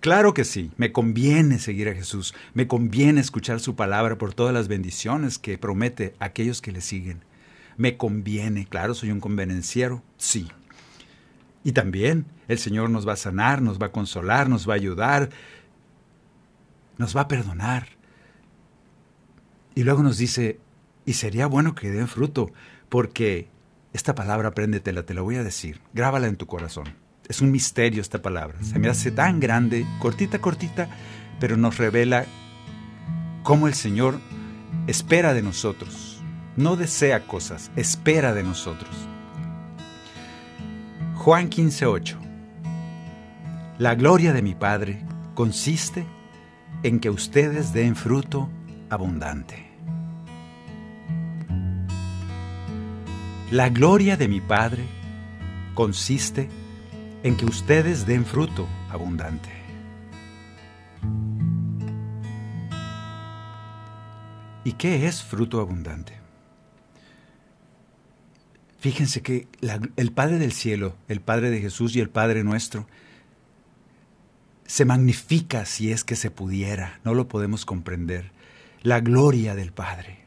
[0.00, 4.52] Claro que sí, me conviene seguir a Jesús, me conviene escuchar su palabra por todas
[4.52, 7.24] las bendiciones que promete a aquellos que le siguen.
[7.78, 10.48] Me conviene, claro, soy un convenenciero, sí.
[11.64, 14.76] Y también el Señor nos va a sanar, nos va a consolar, nos va a
[14.76, 15.30] ayudar,
[16.98, 17.88] nos va a perdonar.
[19.74, 20.60] Y luego nos dice,
[21.04, 22.52] y sería bueno que den fruto,
[22.88, 23.48] porque
[23.92, 25.80] esta palabra apréndetela, te la voy a decir.
[25.92, 26.94] Grábala en tu corazón.
[27.28, 28.62] Es un misterio esta palabra.
[28.62, 30.88] Se me hace tan grande, cortita, cortita,
[31.40, 32.26] pero nos revela
[33.42, 34.18] cómo el Señor
[34.86, 36.22] espera de nosotros.
[36.56, 38.90] No desea cosas, espera de nosotros.
[41.14, 42.18] Juan 15:8
[43.78, 46.06] La gloria de mi Padre consiste
[46.82, 48.50] en que ustedes den fruto
[48.90, 49.63] abundante.
[53.54, 54.82] La gloria de mi Padre
[55.74, 56.48] consiste
[57.22, 59.48] en que ustedes den fruto abundante.
[64.64, 66.14] ¿Y qué es fruto abundante?
[68.80, 69.46] Fíjense que
[69.94, 72.88] el Padre del cielo, el Padre de Jesús y el Padre nuestro,
[74.66, 78.32] se magnifica si es que se pudiera, no lo podemos comprender,
[78.82, 80.23] la gloria del Padre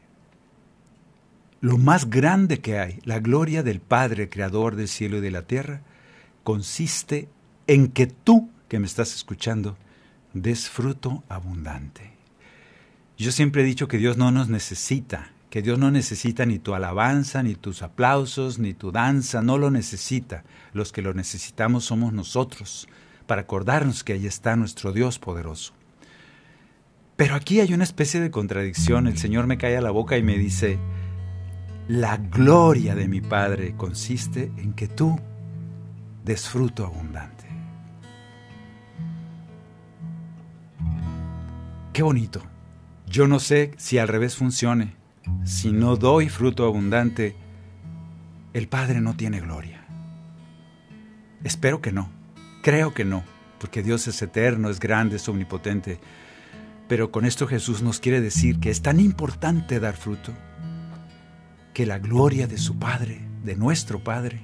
[1.60, 5.42] lo más grande que hay, la gloria del Padre, Creador del cielo y de la
[5.42, 5.82] tierra,
[6.44, 7.28] consiste
[7.66, 9.76] en que tú, que me estás escuchando,
[10.32, 12.12] des fruto abundante.
[13.16, 16.74] Yo siempre he dicho que Dios no nos necesita, que Dios no necesita ni tu
[16.74, 20.44] alabanza, ni tus aplausos, ni tu danza, no lo necesita.
[20.72, 22.86] Los que lo necesitamos somos nosotros,
[23.26, 25.72] para acordarnos que ahí está nuestro Dios poderoso.
[27.16, 29.08] Pero aquí hay una especie de contradicción.
[29.08, 30.78] El Señor me cae a la boca y me dice,
[31.88, 35.18] la gloria de mi Padre consiste en que tú
[36.22, 37.46] des fruto abundante.
[41.94, 42.42] Qué bonito.
[43.06, 44.96] Yo no sé si al revés funcione.
[45.44, 47.34] Si no doy fruto abundante,
[48.52, 49.86] el Padre no tiene gloria.
[51.42, 52.10] Espero que no.
[52.62, 53.24] Creo que no,
[53.58, 56.00] porque Dios es eterno, es grande, es omnipotente.
[56.86, 60.34] Pero con esto Jesús nos quiere decir que es tan importante dar fruto,
[61.78, 64.40] que la gloria de su Padre, de nuestro Padre,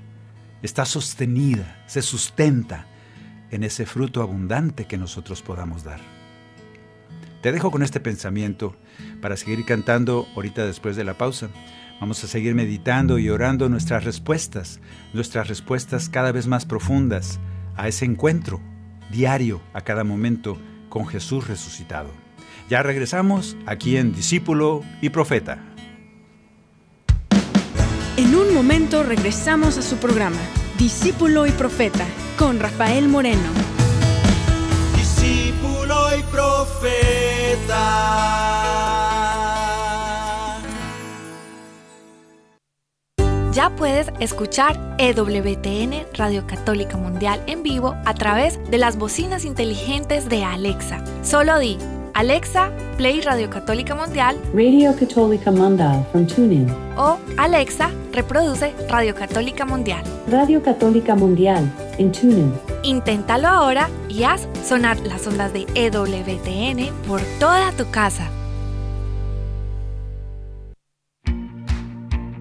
[0.63, 2.87] está sostenida, se sustenta
[3.51, 5.99] en ese fruto abundante que nosotros podamos dar.
[7.43, 8.77] Te dejo con este pensamiento
[9.21, 11.49] para seguir cantando ahorita después de la pausa.
[12.01, 14.79] Vamos a seguir meditando y orando nuestras respuestas,
[15.13, 17.41] nuestras respuestas cada vez más profundas
[17.75, 18.61] a ese encuentro
[19.11, 20.57] diario, a cada momento,
[20.89, 22.13] con Jesús resucitado.
[22.71, 25.74] Ya regresamos aquí en Discípulo y Profeta.
[28.17, 30.39] En un momento regresamos a su programa,
[30.79, 32.07] Discípulo y Profeta,
[32.39, 33.43] con Rafael Moreno.
[34.97, 36.71] Discípulo y Profeta.
[43.53, 50.29] Ya puedes escuchar EWTN Radio Católica Mundial en vivo a través de las bocinas inteligentes
[50.29, 51.05] de Alexa.
[51.25, 51.79] Solo di
[52.15, 56.69] Alexa, Play Radio Católica Mundial Radio Católica Mundial from TuneIn.
[56.97, 60.03] o Alexa, reproduce Radio Católica Mundial.
[60.29, 62.55] Radio Católica Mundial en TuneIn.
[62.83, 68.31] Inténtalo ahora y haz sonar las ondas de EWTN por toda tu casa.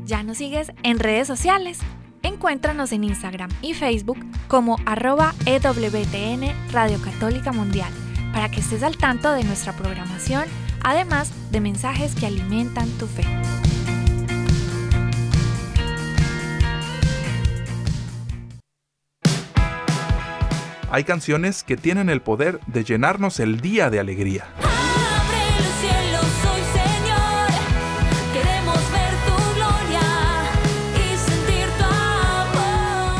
[0.06, 1.80] ¿Ya nos sigues en redes sociales?
[2.22, 7.92] Encuéntranos en Instagram y Facebook como arroba EWTN Radio Católica Mundial
[8.34, 10.44] para que estés al tanto de nuestra programación,
[10.84, 13.24] además de mensajes que alimentan tu fe.
[20.94, 24.46] Hay canciones que tienen el poder de llenarnos el día de alegría.
[24.60, 27.50] Abre el cielo, soy Señor.
[28.32, 30.06] Queremos ver tu gloria
[30.94, 33.16] y sentir tu amor.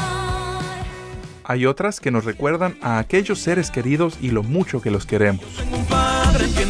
[1.46, 5.44] Hay otras que nos recuerdan a aquellos seres queridos y lo mucho que los queremos.
[5.58, 6.64] Tengo un padre que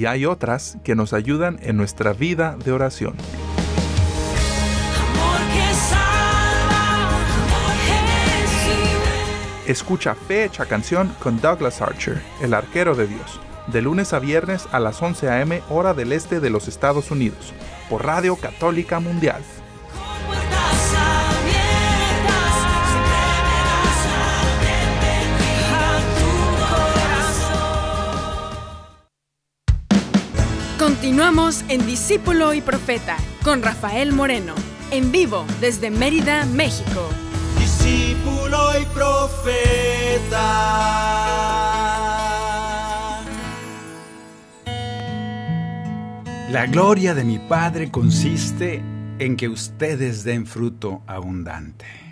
[0.00, 3.14] Y hay otras que nos ayudan en nuestra vida de oración.
[9.66, 14.66] Escucha Fe Hecha Canción con Douglas Archer, el arquero de Dios, de lunes a viernes
[14.72, 15.60] a las 11 a.m.
[15.68, 17.52] hora del este de los Estados Unidos,
[17.90, 19.42] por Radio Católica Mundial.
[31.00, 34.54] Continuamos en Discípulo y Profeta con Rafael Moreno,
[34.90, 37.08] en vivo desde Mérida, México.
[37.58, 39.22] discípulo y profeta.
[46.50, 48.82] La gloria de mi Padre consiste
[49.18, 52.09] en que ustedes den fruto abundante.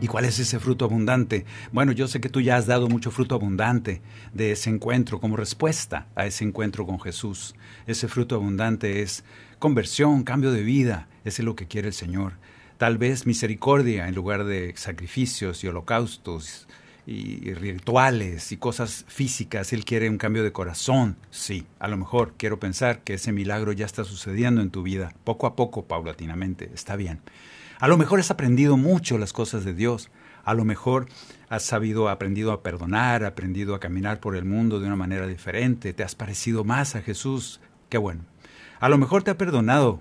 [0.00, 1.44] ¿Y cuál es ese fruto abundante?
[1.72, 4.00] Bueno, yo sé que tú ya has dado mucho fruto abundante
[4.32, 7.56] de ese encuentro como respuesta a ese encuentro con Jesús.
[7.88, 9.24] Ese fruto abundante es
[9.58, 11.08] conversión, cambio de vida.
[11.24, 12.34] Ese es lo que quiere el Señor.
[12.76, 16.68] Tal vez misericordia en lugar de sacrificios y holocaustos
[17.04, 19.72] y, rituales y cosas físicas.
[19.72, 21.16] Él quiere un cambio de corazón.
[21.32, 25.12] Sí, a lo mejor quiero pensar que ese milagro ya está sucediendo en tu vida,
[25.24, 26.70] poco a poco, paulatinamente.
[26.72, 27.20] Está bien.
[27.80, 30.10] A lo mejor has aprendido mucho las cosas de Dios.
[30.44, 31.06] A lo mejor
[31.48, 35.92] has sabido, aprendido a perdonar, aprendido a caminar por el mundo de una manera diferente.
[35.92, 37.60] Te has parecido más a Jesús.
[37.88, 38.22] Qué bueno.
[38.80, 40.00] A lo mejor te ha perdonado.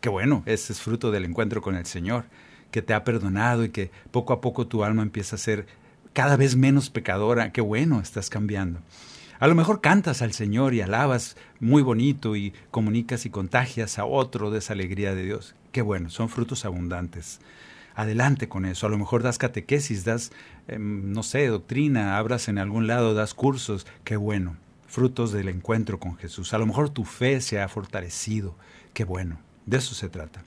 [0.00, 0.42] Qué bueno.
[0.46, 2.24] Ese es fruto del encuentro con el Señor.
[2.72, 5.66] Que te ha perdonado y que poco a poco tu alma empieza a ser
[6.14, 7.52] cada vez menos pecadora.
[7.52, 8.80] Qué bueno, estás cambiando.
[9.38, 14.06] A lo mejor cantas al Señor y alabas muy bonito y comunicas y contagias a
[14.06, 15.54] otro de esa alegría de Dios.
[15.72, 17.40] Qué bueno, son frutos abundantes.
[17.94, 18.86] Adelante con eso.
[18.86, 20.30] A lo mejor das catequesis, das,
[20.68, 23.86] eh, no sé, doctrina, abras en algún lado, das cursos.
[24.04, 24.56] Qué bueno.
[24.86, 26.52] Frutos del encuentro con Jesús.
[26.52, 28.54] A lo mejor tu fe se ha fortalecido.
[28.92, 29.38] Qué bueno.
[29.64, 30.42] De eso se trata.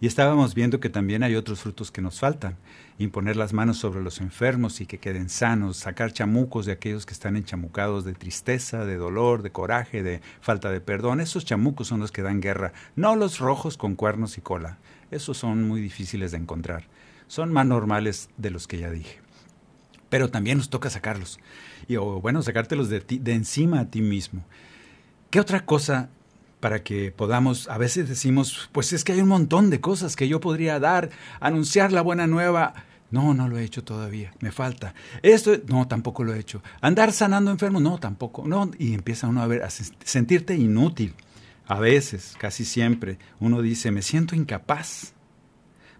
[0.00, 2.56] Y estábamos viendo que también hay otros frutos que nos faltan.
[2.98, 7.12] Imponer las manos sobre los enfermos y que queden sanos, sacar chamucos de aquellos que
[7.12, 11.20] están enchamucados de tristeza, de dolor, de coraje, de falta de perdón.
[11.20, 14.78] Esos chamucos son los que dan guerra, no los rojos con cuernos y cola.
[15.10, 16.84] Esos son muy difíciles de encontrar.
[17.26, 19.20] Son más normales de los que ya dije.
[20.08, 21.38] Pero también nos toca sacarlos.
[21.88, 24.44] Y o bueno, sacártelos de, ti- de encima a ti mismo.
[25.30, 26.08] ¿Qué otra cosa
[26.60, 30.28] para que podamos, a veces decimos, pues es que hay un montón de cosas que
[30.28, 32.74] yo podría dar, anunciar la buena nueva.
[33.10, 34.94] No, no lo he hecho todavía, me falta.
[35.22, 36.62] Esto, no, tampoco lo he hecho.
[36.80, 38.46] Andar sanando enfermos, no, tampoco.
[38.46, 41.14] No, y empieza uno a ver, a sen- sentirte inútil.
[41.66, 45.14] A veces, casi siempre, uno dice, me siento incapaz.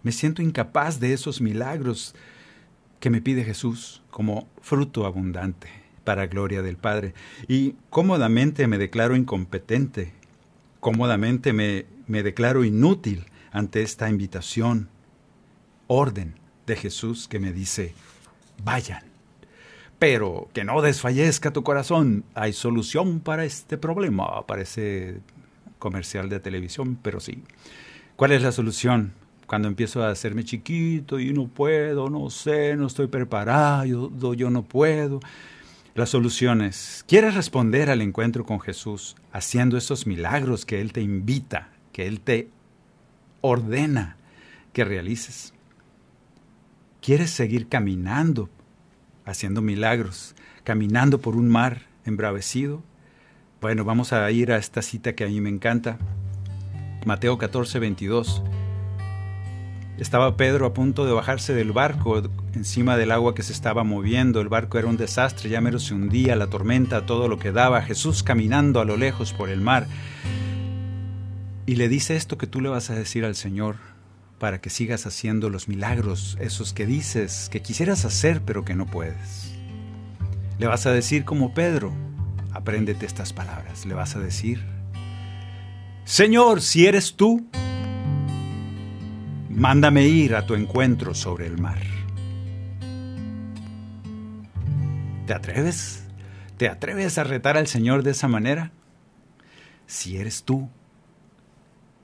[0.03, 2.15] Me siento incapaz de esos milagros
[3.01, 5.69] que me pide Jesús como fruto abundante
[6.05, 7.15] para gloria del Padre.
[7.49, 10.13] Y cómodamente me declaro incompetente,
[10.81, 14.89] cómodamente me, declaro inútil ante esta invitación,
[15.87, 16.35] orden
[16.67, 17.95] de Jesús que me dice,
[18.65, 19.05] vayan.
[19.99, 25.21] Pero que no desfallezca tu corazón, hay solución para este problema, parece
[25.79, 27.43] comercial de televisión, pero sí.
[28.17, 29.13] ¿Cuál es la solución?
[29.47, 34.63] Cuando empiezo a hacerme chiquito y no puedo, no sé, no estoy preparado, yo no
[34.63, 35.21] puedo.
[35.95, 41.01] La solución es, ¿quieres responder al encuentro con Jesús haciendo esos milagros que Él te
[41.01, 42.49] invita, que Él te
[43.41, 44.17] ordena
[44.73, 45.53] que realices?
[47.03, 48.49] ¿Quieres seguir caminando,
[49.25, 52.85] haciendo milagros, caminando por un mar embravecido?
[53.61, 55.99] Bueno, vamos a ir a esta cita que a mí me encanta.
[57.05, 58.43] Mateo 14, 22.
[60.01, 62.23] Estaba Pedro a punto de bajarse del barco
[62.55, 64.41] encima del agua que se estaba moviendo.
[64.41, 67.83] El barco era un desastre, ya mero se hundía, la tormenta, todo lo que daba.
[67.83, 69.87] Jesús caminando a lo lejos por el mar.
[71.67, 73.77] Y le dice esto que tú le vas a decir al Señor
[74.39, 78.87] para que sigas haciendo los milagros, esos que dices que quisieras hacer pero que no
[78.87, 79.53] puedes.
[80.59, 81.93] Le vas a decir como Pedro,
[82.53, 83.85] apréndete estas palabras.
[83.85, 84.65] Le vas a decir,
[86.05, 87.47] Señor, si eres tú,
[89.51, 91.83] mándame ir a tu encuentro sobre el mar.
[95.27, 96.05] ¿Te atreves?
[96.57, 98.71] ¿Te atreves a retar al Señor de esa manera?
[99.87, 100.69] Si eres tú,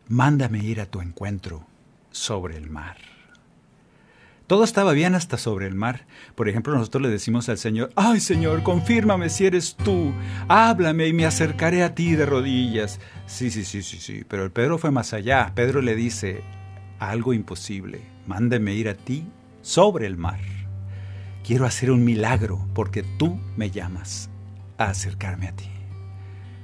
[0.09, 1.66] mándame ir a tu encuentro
[2.11, 2.97] sobre el mar.
[4.47, 6.07] Todo estaba bien hasta sobre el mar.
[6.36, 10.12] Por ejemplo, nosotros le decimos al Señor, ay Señor, confírmame si eres tú,
[10.47, 13.01] háblame y me acercaré a ti de rodillas.
[13.26, 15.53] Sí, sí, sí, sí, sí, pero el Pedro fue más allá.
[15.57, 16.44] Pedro le dice,
[16.99, 19.26] algo imposible, mándeme ir a ti
[19.62, 20.40] sobre el mar.
[21.44, 24.30] Quiero hacer un milagro porque tú me llamas
[24.78, 25.68] a acercarme a ti.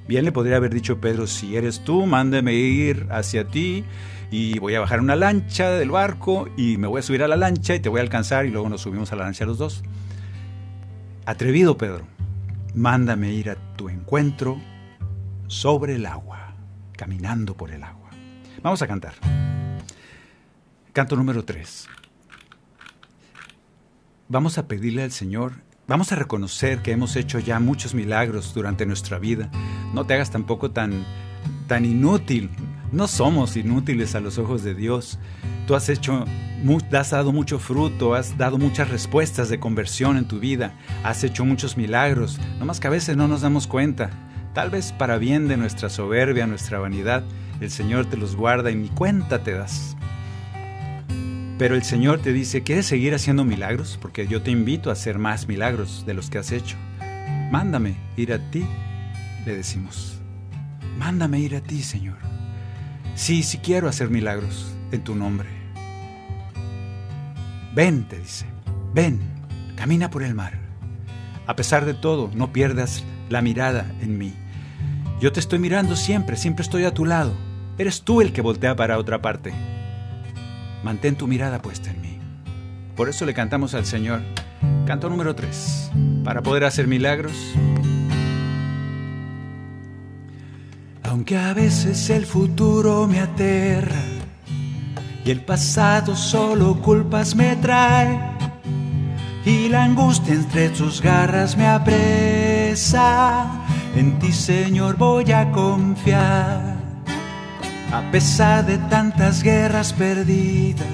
[0.08, 3.84] Bien le podría haber dicho Pedro, si eres tú, mándeme ir hacia ti
[4.30, 7.36] y voy a bajar una lancha del barco y me voy a subir a la
[7.36, 9.82] lancha y te voy a alcanzar y luego nos subimos a la lancha los dos.
[11.24, 12.04] Atrevido Pedro,
[12.74, 14.60] mándame ir a tu encuentro
[15.46, 16.54] sobre el agua,
[16.96, 18.10] caminando por el agua.
[18.62, 19.14] Vamos a cantar.
[20.92, 21.88] Canto número 3.
[24.28, 25.54] Vamos a pedirle al Señor,
[25.88, 29.50] vamos a reconocer que hemos hecho ya muchos milagros durante nuestra vida.
[29.94, 31.06] No te hagas tampoco tan,
[31.66, 32.50] tan inútil.
[32.92, 35.18] No somos inútiles a los ojos de Dios.
[35.66, 36.26] Tú has hecho,
[36.92, 40.74] has dado mucho fruto, has dado muchas respuestas de conversión en tu vida,
[41.04, 44.10] has hecho muchos milagros, nomás que a veces no nos damos cuenta.
[44.52, 47.24] Tal vez para bien de nuestra soberbia, nuestra vanidad,
[47.62, 49.96] el Señor te los guarda y ni cuenta te das.
[51.62, 53.96] Pero el Señor te dice, ¿quieres seguir haciendo milagros?
[54.02, 56.76] Porque yo te invito a hacer más milagros de los que has hecho.
[57.52, 58.66] Mándame ir a ti,
[59.46, 60.18] le decimos.
[60.98, 62.16] Mándame ir a ti, Señor.
[63.14, 65.48] Sí, sí quiero hacer milagros en tu nombre.
[67.76, 68.46] Ven, te dice,
[68.92, 69.20] ven,
[69.76, 70.58] camina por el mar.
[71.46, 74.34] A pesar de todo, no pierdas la mirada en mí.
[75.20, 77.32] Yo te estoy mirando siempre, siempre estoy a tu lado.
[77.78, 79.52] Eres tú el que voltea para otra parte.
[80.82, 82.18] Mantén tu mirada puesta en mí.
[82.96, 84.20] Por eso le cantamos al Señor.
[84.86, 85.90] Canto número 3.
[86.24, 87.32] Para poder hacer milagros.
[91.04, 94.02] Aunque a veces el futuro me aterra
[95.24, 98.18] y el pasado solo culpas me trae
[99.44, 103.50] y la angustia entre sus garras me apresa,
[103.94, 106.81] en ti Señor voy a confiar.
[107.92, 110.86] A pesar de tantas guerras perdidas,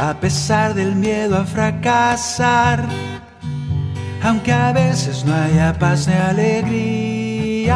[0.00, 2.84] a pesar del miedo a fracasar,
[4.24, 7.72] aunque a veces no haya paz ni alegría,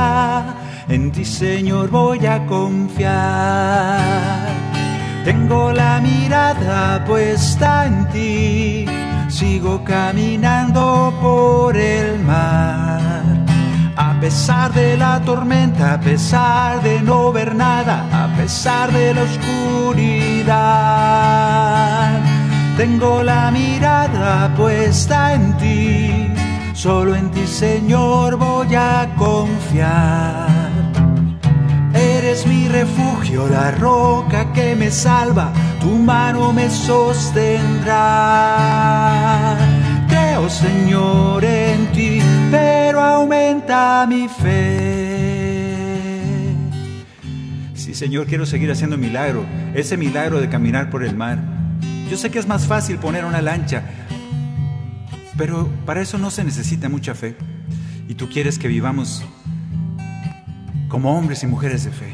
[0.88, 3.12] en ti Señor voy a confiar.
[5.24, 8.84] Tengo la mirada puesta en ti,
[9.28, 11.61] sigo caminando por
[14.32, 20.48] pesar de la tormenta, a pesar de no ver nada, a pesar de la oscuridad.
[22.78, 26.32] Tengo la mirada puesta en ti,
[26.72, 30.48] solo en ti Señor voy a confiar.
[31.92, 37.98] Eres mi refugio, la roca que me salva, tu mano me sostendrá.
[40.08, 42.22] Creo, Señor, en ti,
[42.52, 45.74] pero aumenta mi fe.
[47.72, 51.38] Sí, Señor, quiero seguir haciendo milagro, ese milagro de caminar por el mar.
[52.10, 53.84] Yo sé que es más fácil poner una lancha,
[55.38, 57.36] pero para eso no se necesita mucha fe.
[58.06, 59.24] Y tú quieres que vivamos
[60.88, 62.12] como hombres y mujeres de fe.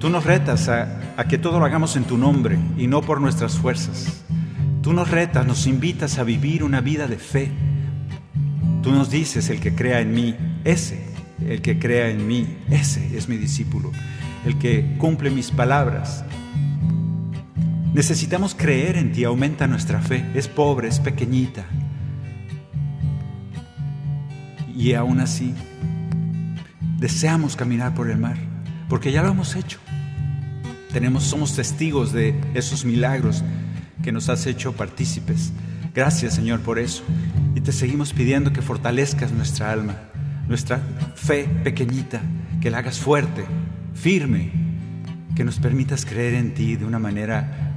[0.00, 3.20] Tú nos retas a, a, que todo lo hagamos en tu nombre y no por
[3.20, 4.24] nuestras fuerzas.
[4.80, 7.52] Tú nos retas, nos invitas a vivir una vida de fe.
[8.84, 11.02] Tú nos dices, el que crea en mí, ese,
[11.48, 13.90] el que crea en mí, ese es mi discípulo,
[14.44, 16.22] el que cumple mis palabras.
[17.94, 20.22] Necesitamos creer en ti, aumenta nuestra fe.
[20.34, 21.64] Es pobre, es pequeñita.
[24.76, 25.54] Y aún así,
[26.98, 28.36] deseamos caminar por el mar,
[28.90, 29.78] porque ya lo hemos hecho.
[30.92, 33.42] Tenemos, somos testigos de esos milagros
[34.02, 35.54] que nos has hecho partícipes.
[35.94, 37.02] Gracias, Señor, por eso.
[37.64, 39.96] Te seguimos pidiendo que fortalezcas nuestra alma,
[40.46, 40.80] nuestra
[41.14, 42.20] fe pequeñita,
[42.60, 43.46] que la hagas fuerte,
[43.94, 44.50] firme,
[45.34, 47.72] que nos permitas creer en ti de una manera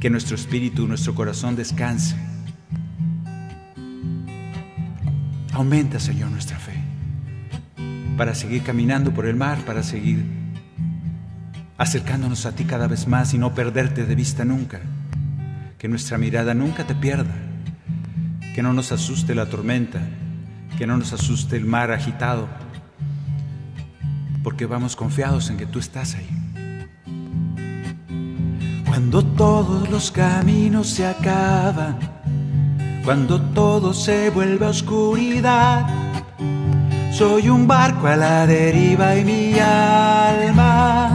[0.00, 2.16] que nuestro espíritu, nuestro corazón descanse.
[5.52, 6.72] Aumenta, Señor, nuestra fe
[8.16, 10.24] para seguir caminando por el mar, para seguir
[11.76, 14.80] acercándonos a ti cada vez más y no perderte de vista nunca.
[15.78, 17.43] Que nuestra mirada nunca te pierda.
[18.54, 20.00] Que no nos asuste la tormenta,
[20.78, 22.48] que no nos asuste el mar agitado,
[24.42, 26.28] porque vamos confiados en que tú estás ahí.
[28.86, 31.98] Cuando todos los caminos se acaban,
[33.04, 35.86] cuando todo se vuelve oscuridad,
[37.12, 41.10] soy un barco a la deriva y mi alma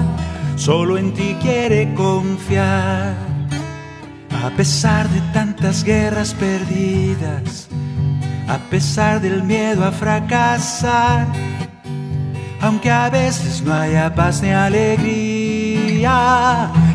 [0.56, 3.29] solo en ti quiere confiar.
[4.60, 7.70] A pesar de tantas guerras perdidas,
[8.45, 11.28] a pesar del miedo a fracasar,
[12.60, 16.10] aunque a veces no haya paz ni alegría,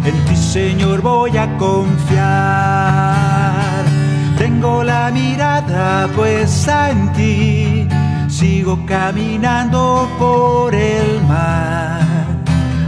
[0.05, 2.27] en ti Señor voy a confiar.
[4.37, 7.89] Tengo la mirada puesta en ti
[8.29, 12.03] sigo caminando por el mar.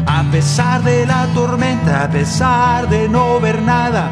[0.07, 4.11] A pesar de la tormenta, a pesar de no ver nada,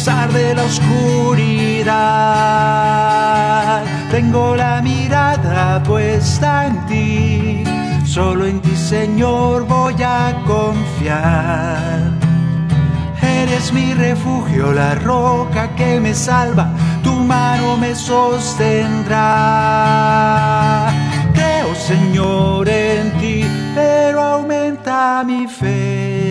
[0.00, 1.84] pesar de la oscuridad,
[4.10, 7.64] tengo la mirada puesta en ti.
[8.06, 12.12] Solo en ti, Señor, voy a confiar.
[13.20, 16.72] Eres mi refugio, la roca que me salva,
[17.04, 19.18] tu mano me sostendrá.
[21.34, 23.44] Creo, Señor, en ti,
[23.74, 26.29] pero aumenta mi fe.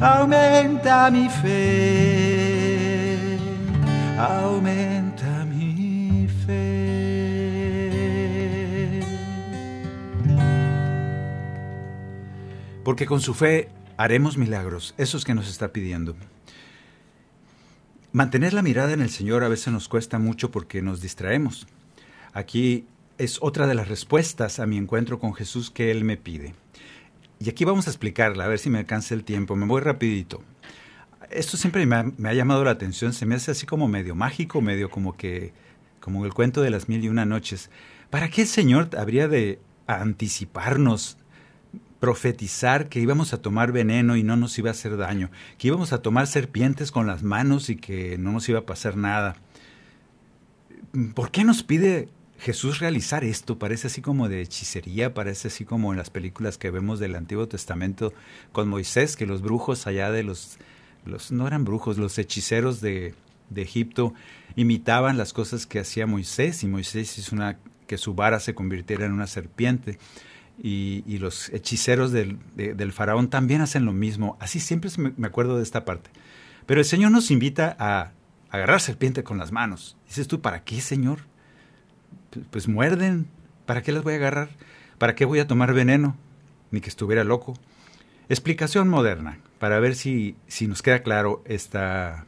[0.00, 1.76] Aumenta mi fe.
[4.16, 6.68] Aumenta mi fe.
[12.84, 16.14] Porque con su fe haremos milagros, esos que nos está pidiendo.
[18.12, 21.66] Mantener la mirada en el Señor a veces nos cuesta mucho porque nos distraemos.
[22.32, 22.86] Aquí
[23.18, 26.54] es otra de las respuestas a mi encuentro con Jesús que Él me pide.
[27.40, 29.54] Y aquí vamos a explicarla, a ver si me alcanza el tiempo.
[29.54, 30.42] Me voy rapidito.
[31.30, 34.90] Esto siempre me ha, llamado la atención, se me hace así como medio mágico, medio
[34.90, 35.52] como que,
[36.00, 37.70] como el cuento de las mil y una noches.
[38.10, 41.18] ¿Para qué el Señor habría de anticiparnos
[42.00, 45.92] profetizar que íbamos a tomar veneno y no nos iba a hacer daño, que íbamos
[45.92, 49.36] a tomar serpientes con las manos y que no nos iba a pasar nada.
[51.14, 52.08] ¿Por qué nos pide
[52.38, 53.58] Jesús realizar esto?
[53.58, 57.48] Parece así como de hechicería, parece así como en las películas que vemos del Antiguo
[57.48, 58.12] Testamento
[58.52, 60.58] con Moisés, que los brujos allá de los,
[61.30, 63.14] no eran brujos, los hechiceros de,
[63.56, 64.12] Egipto
[64.56, 69.06] imitaban las cosas que hacía Moisés y Moisés hizo una que su vara se convirtiera
[69.06, 69.98] en una serpiente.
[70.62, 74.36] Y, los hechiceros del, de, del, faraón también hacen lo mismo.
[74.38, 76.10] Así siempre me acuerdo de esta parte.
[76.66, 78.12] Pero el Señor nos invita a
[78.50, 79.96] agarrar serpiente con las manos.
[80.06, 81.20] Dices tú, ¿para qué, Señor?
[82.50, 83.28] Pues muerden,
[83.68, 84.48] ¿Para qué las voy a agarrar?
[84.96, 86.16] ¿Para qué voy a tomar veneno?
[86.70, 87.52] Ni que estuviera loco.
[88.30, 92.24] Explicación moderna, para ver si, si nos queda claro esta,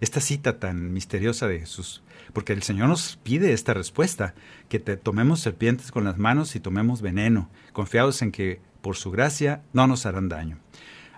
[0.00, 2.02] esta cita tan misteriosa de Jesús.
[2.32, 4.32] Porque el Señor nos pide esta respuesta,
[4.70, 9.10] que te tomemos serpientes con las manos y tomemos veneno, confiados en que por su
[9.10, 10.60] gracia no nos harán daño.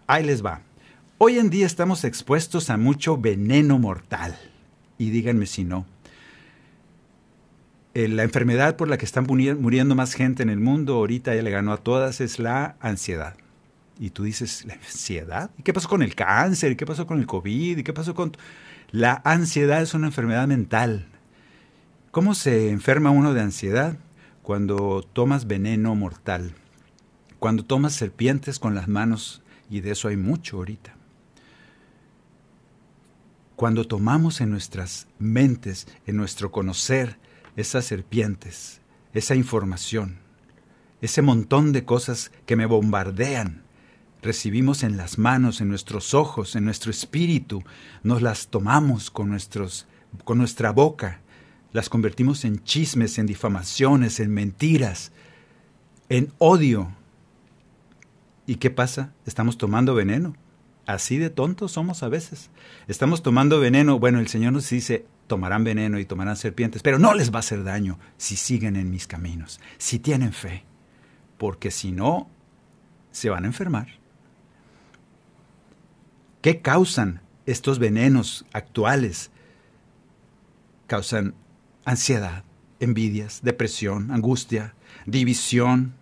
[0.09, 0.63] Ahí les va.
[1.19, 4.37] Hoy en día estamos expuestos a mucho veneno mortal.
[4.99, 5.87] Y díganme si no.
[7.97, 11.35] Eh, la enfermedad por la que están muri- muriendo más gente en el mundo, ahorita
[11.35, 13.39] ya le ganó a todas, es la ansiedad.
[13.99, 15.51] Y tú dices, ¿la ansiedad?
[15.57, 16.73] ¿Y qué pasó con el cáncer?
[16.73, 17.79] ¿Y qué pasó con el COVID?
[17.79, 18.37] ¿Y qué pasó con...?
[18.91, 21.07] La ansiedad es una enfermedad mental.
[22.11, 23.97] ¿Cómo se enferma uno de ansiedad?
[24.43, 26.53] Cuando tomas veneno mortal.
[27.39, 30.95] Cuando tomas serpientes con las manos, y de eso hay mucho ahorita.
[33.57, 37.17] Cuando tomamos en nuestras mentes, en nuestro conocer,
[37.57, 38.81] esas serpientes,
[39.13, 40.19] esa información,
[41.01, 43.63] ese montón de cosas que me bombardean,
[44.23, 47.63] recibimos en las manos, en nuestros ojos, en nuestro espíritu,
[48.03, 49.87] nos las tomamos con, nuestros,
[50.25, 51.21] con nuestra boca,
[51.73, 55.13] las convertimos en chismes, en difamaciones, en mentiras,
[56.09, 56.93] en odio.
[58.47, 59.13] ¿Y qué pasa?
[59.27, 60.35] Estamos tomando veneno.
[60.87, 62.51] Así de tontos somos a veces.
[62.87, 63.99] Estamos tomando veneno.
[63.99, 67.41] Bueno, el Señor nos dice, tomarán veneno y tomarán serpientes, pero no les va a
[67.41, 70.65] hacer daño si siguen en mis caminos, si tienen fe,
[71.39, 72.29] porque si no,
[73.11, 73.89] se van a enfermar.
[76.43, 79.31] ¿Qué causan estos venenos actuales?
[80.87, 81.35] Causan
[81.85, 82.45] ansiedad,
[82.79, 84.75] envidias, depresión, angustia,
[85.07, 85.95] división,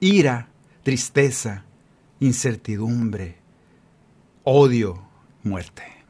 [0.00, 0.48] ira,
[0.82, 1.64] tristeza,
[2.20, 3.36] incertidumbre,
[4.44, 5.02] odio,
[5.42, 6.01] muerte.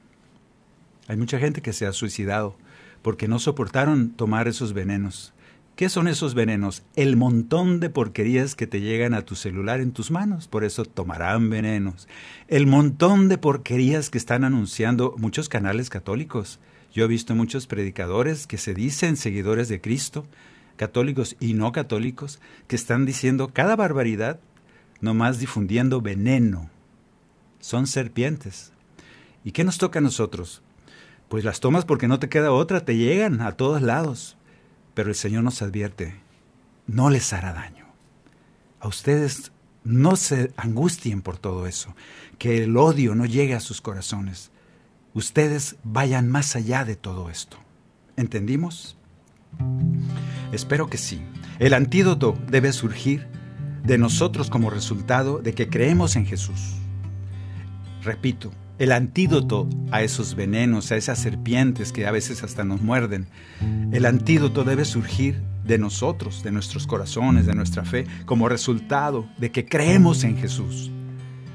[1.12, 2.56] Hay mucha gente que se ha suicidado
[3.02, 5.34] porque no soportaron tomar esos venenos.
[5.76, 6.84] ¿Qué son esos venenos?
[6.96, 10.86] El montón de porquerías que te llegan a tu celular en tus manos, por eso
[10.86, 12.08] tomarán venenos.
[12.48, 16.60] El montón de porquerías que están anunciando muchos canales católicos.
[16.94, 20.26] Yo he visto muchos predicadores que se dicen seguidores de Cristo,
[20.78, 24.40] católicos y no católicos, que están diciendo cada barbaridad,
[25.02, 26.70] nomás difundiendo veneno.
[27.60, 28.72] Son serpientes.
[29.44, 30.62] ¿Y qué nos toca a nosotros?
[31.32, 34.36] Pues las tomas porque no te queda otra, te llegan a todos lados.
[34.92, 36.20] Pero el Señor nos advierte,
[36.86, 37.86] no les hará daño.
[38.80, 39.50] A ustedes
[39.82, 41.96] no se angustien por todo eso,
[42.36, 44.50] que el odio no llegue a sus corazones.
[45.14, 47.56] Ustedes vayan más allá de todo esto.
[48.18, 48.98] ¿Entendimos?
[50.52, 51.22] Espero que sí.
[51.58, 53.26] El antídoto debe surgir
[53.84, 56.74] de nosotros como resultado de que creemos en Jesús.
[58.02, 58.52] Repito,
[58.82, 63.28] el antídoto a esos venenos, a esas serpientes que a veces hasta nos muerden,
[63.92, 69.52] el antídoto debe surgir de nosotros, de nuestros corazones, de nuestra fe, como resultado de
[69.52, 70.90] que creemos en Jesús,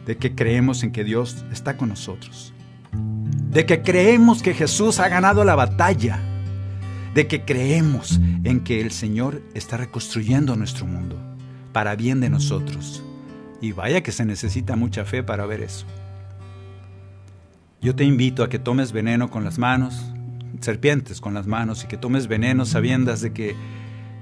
[0.06, 2.54] de que creemos en que Dios está con nosotros,
[2.94, 6.22] de que creemos que Jesús ha ganado la batalla,
[7.14, 11.22] de que creemos en que el Señor está reconstruyendo nuestro mundo
[11.74, 13.04] para bien de nosotros.
[13.60, 15.86] Y vaya que se necesita mucha fe para ver eso.
[17.82, 20.04] Yo te invito a que tomes veneno con las manos,
[20.62, 23.56] serpientes con las manos, y que tomes veneno sabiendas de que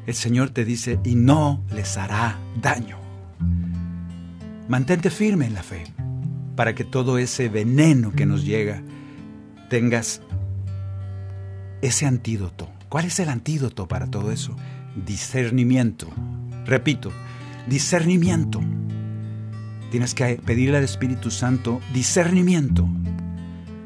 [0.06, 2.98] el Señor te dice, y no les hará daño.
[4.68, 5.86] Mantente firme en la fe,
[6.56, 8.84] para que todo ese veneno que nos llega,
[9.70, 10.22] tengas
[11.82, 12.70] ese antídoto.
[12.90, 14.56] ¿Cuál es el antídoto para todo eso?
[15.06, 16.10] Discernimiento.
[16.66, 17.12] Repito,
[17.68, 18.60] discernimiento.
[19.92, 22.90] Tienes que pedirle al Espíritu Santo discernimiento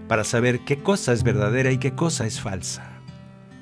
[0.10, 2.84] para saber qué cosa es verdadera y qué cosa es falsa.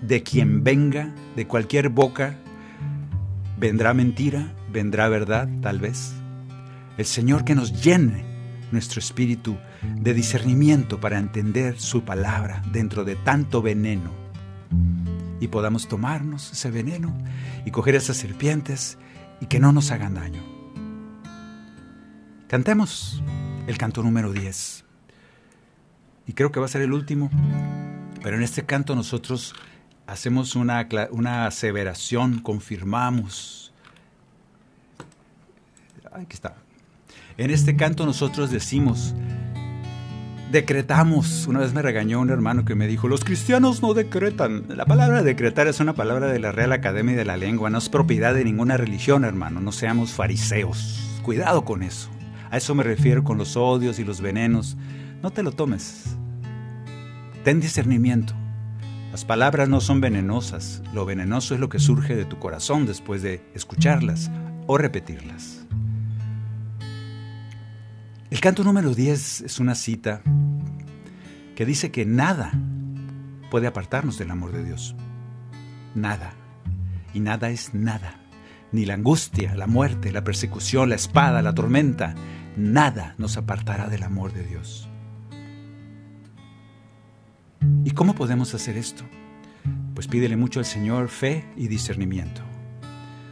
[0.02, 2.38] De quien venga, de cualquier boca,
[3.60, 6.14] vendrá mentira, vendrá verdad, tal vez.
[6.98, 8.24] El Señor que nos llene
[8.72, 9.58] nuestro espíritu
[9.98, 14.12] de discernimiento para entender su palabra dentro de tanto veneno
[15.42, 17.14] y podamos tomarnos ese veneno
[17.66, 18.98] y coger esas serpientes
[19.42, 20.42] y que no nos hagan daño.
[22.48, 23.22] Cantemos
[23.68, 24.87] el canto número 10
[26.28, 27.32] y creo que va a ser el último,
[28.22, 29.56] pero en este canto nosotros
[30.06, 33.74] hacemos una, una aseveración, confirmamos.
[36.12, 36.56] Aquí está.
[37.38, 39.16] En este canto nosotros decimos,
[40.52, 41.48] decretamos.
[41.48, 44.66] Una vez me regañó un hermano que me dijo, los cristianos no decretan.
[44.70, 47.90] La palabra decretar es una palabra de la Real Academia de la Lengua, no es
[47.90, 49.62] propiedad de ninguna religión, hermano.
[49.62, 51.00] No seamos fariseos.
[51.22, 52.10] Cuidado con eso.
[52.50, 54.78] A eso me refiero con los odios y los venenos.
[55.22, 56.17] No te lo tomes.
[57.48, 58.34] Ten discernimiento.
[59.10, 63.22] Las palabras no son venenosas, lo venenoso es lo que surge de tu corazón después
[63.22, 64.30] de escucharlas
[64.66, 65.66] o repetirlas.
[68.30, 70.22] El canto número 10 es una cita
[71.56, 72.52] que dice que nada
[73.50, 74.94] puede apartarnos del amor de Dios.
[75.96, 76.34] Nada.
[77.14, 78.20] Y nada es nada.
[78.74, 82.14] Ni la angustia, la muerte, la persecución, la espada, la tormenta,
[82.58, 84.87] nada nos apartará del amor de Dios.
[87.84, 89.04] ¿Y cómo podemos hacer esto?
[89.94, 92.42] Pues pídele mucho al Señor fe y discernimiento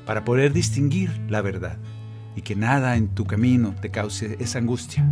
[0.05, 1.77] para poder distinguir la verdad
[2.35, 5.05] y que nada en tu camino te cause esa angustia,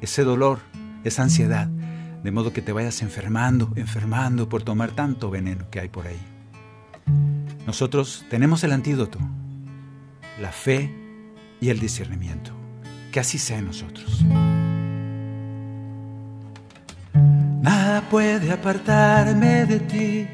[0.00, 0.60] ese dolor,
[1.04, 5.88] esa ansiedad, de modo que te vayas enfermando, enfermando por tomar tanto veneno que hay
[5.88, 6.20] por ahí.
[7.66, 9.18] Nosotros tenemos el antídoto,
[10.40, 10.90] la fe
[11.60, 12.52] y el discernimiento.
[13.12, 14.24] Que así sea en nosotros.
[17.70, 20.26] Nada puede apartarme de ti,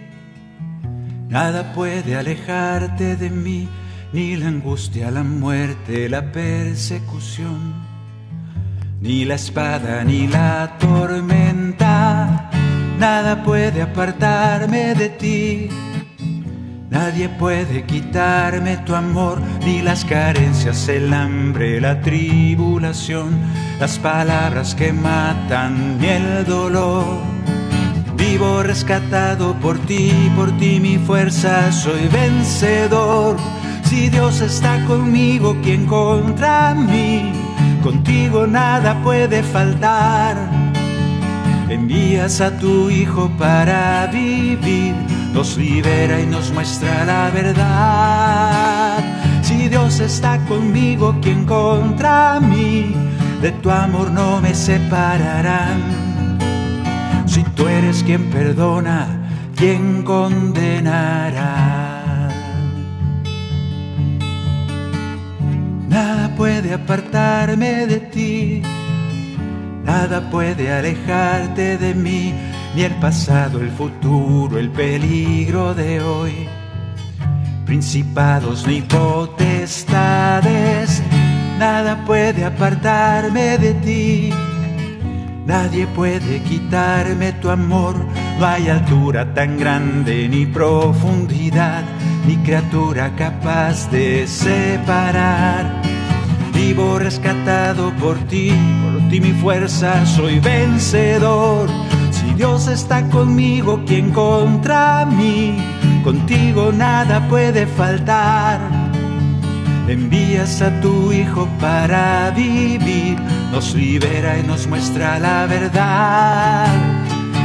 [1.29, 3.69] nada puede alejarte de mí,
[4.13, 7.75] ni la angustia, la muerte, la persecución,
[9.01, 12.51] ni la espada, ni la tormenta,
[13.01, 15.69] nada puede apartarme de ti.
[16.91, 23.39] Nadie puede quitarme tu amor, ni las carencias, el hambre, la tribulación,
[23.81, 27.05] las palabras que matan, ni el dolor.
[28.17, 33.37] Vivo rescatado por ti, por ti mi fuerza, soy vencedor.
[33.85, 37.33] Si Dios está conmigo, ¿quién contra mí?
[37.83, 40.37] Contigo nada puede faltar.
[41.69, 44.95] Envías a tu Hijo para vivir,
[45.35, 48.99] nos libera y nos muestra la verdad.
[49.43, 52.95] Si Dios está conmigo, ¿quién contra mí?
[53.43, 55.83] De tu amor no me separarán.
[57.27, 59.09] Si tú eres quien perdona,
[59.57, 61.55] ¿quién condenará?
[65.89, 68.63] Nada puede apartarme de ti.
[69.85, 72.33] Nada puede alejarte de mí,
[72.75, 76.49] ni el pasado, el futuro, el peligro de hoy.
[77.67, 81.03] Principados ni potestades,
[81.59, 84.33] nada puede apartarme de ti.
[85.47, 87.95] Nadie puede quitarme tu amor,
[88.39, 91.85] no hay altura tan grande ni profundidad,
[92.27, 95.83] ni criatura capaz de separar.
[96.55, 98.51] Vivo rescatado por ti,
[98.83, 101.69] por ti mi fuerza, soy vencedor.
[102.37, 105.57] Dios está conmigo, ¿quién contra mí?
[106.03, 108.59] Contigo nada puede faltar.
[109.87, 113.19] Envías a tu Hijo para vivir,
[113.53, 116.67] nos libera y nos muestra la verdad.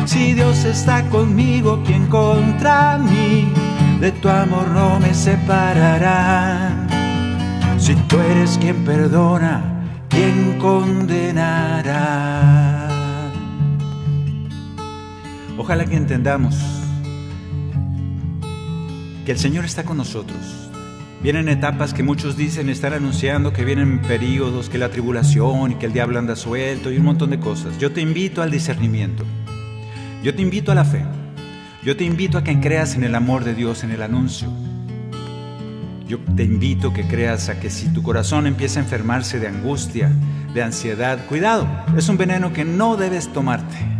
[0.05, 3.53] Si Dios está conmigo, ¿quién contra mí?
[3.99, 6.71] De tu amor no me separará.
[7.77, 9.61] Si tú eres quien perdona,
[10.09, 12.68] ¿quién condenará?
[15.59, 16.55] Ojalá que entendamos
[19.25, 20.39] que el Señor está con nosotros.
[21.21, 25.87] Vienen etapas que muchos dicen estar anunciando que vienen periodos, que la tribulación y que
[25.87, 27.77] el diablo anda suelto y un montón de cosas.
[27.77, 29.25] Yo te invito al discernimiento.
[30.23, 31.03] Yo te invito a la fe.
[31.83, 34.47] Yo te invito a que creas en el amor de Dios, en el anuncio.
[36.07, 40.09] Yo te invito que creas a que si tu corazón empieza a enfermarse de angustia,
[40.53, 43.98] de ansiedad, cuidado, es un veneno que no debes tomarte.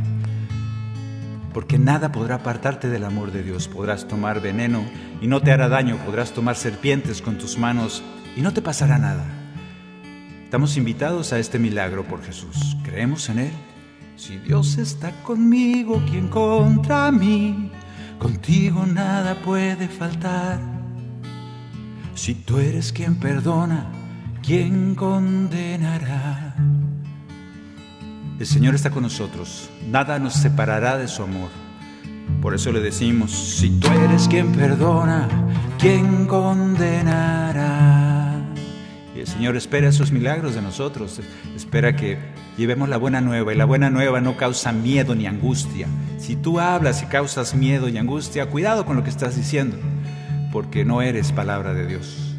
[1.59, 3.67] Porque nada podrá apartarte del amor de Dios.
[3.67, 4.81] Podrás tomar veneno
[5.21, 5.97] y no te hará daño.
[6.05, 8.01] Podrás tomar serpientes con tus manos
[8.37, 9.25] y no te pasará nada.
[10.45, 12.77] Estamos invitados a este milagro por Jesús.
[12.85, 13.51] ¿Creemos en Él?
[14.15, 17.69] Si Dios está conmigo, ¿quién contra mí?
[18.19, 20.61] Contigo nada puede faltar.
[22.15, 23.91] Si tú eres quien perdona,
[24.41, 26.55] ¿quién condenará?
[28.39, 31.49] El Señor está con nosotros, nada nos separará de su amor.
[32.41, 35.27] Por eso le decimos, si tú eres quien perdona,
[35.77, 37.65] ¿quién condenará?
[39.13, 41.19] Y el Señor espera esos milagros de nosotros,
[41.53, 42.17] espera que
[42.57, 45.89] llevemos la buena nueva y la buena nueva no causa miedo ni angustia.
[46.17, 49.75] Si tú hablas y causas miedo y angustia, cuidado con lo que estás diciendo,
[50.53, 52.37] porque no eres palabra de Dios.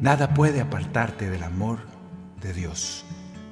[0.00, 1.80] Nada puede apartarte del amor
[2.40, 3.04] de Dios.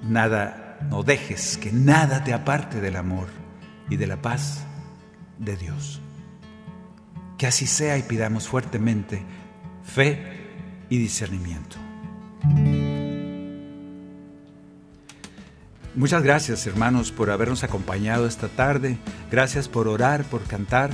[0.08, 3.28] Nada, no dejes que nada te aparte del amor
[3.88, 4.64] y de la paz
[5.38, 6.00] de Dios.
[7.38, 9.22] Que así sea y pidamos fuertemente
[9.84, 10.22] fe
[10.88, 11.76] y discernimiento.
[15.94, 18.98] Muchas gracias hermanos por habernos acompañado esta tarde.
[19.30, 20.90] Gracias por orar, por cantar,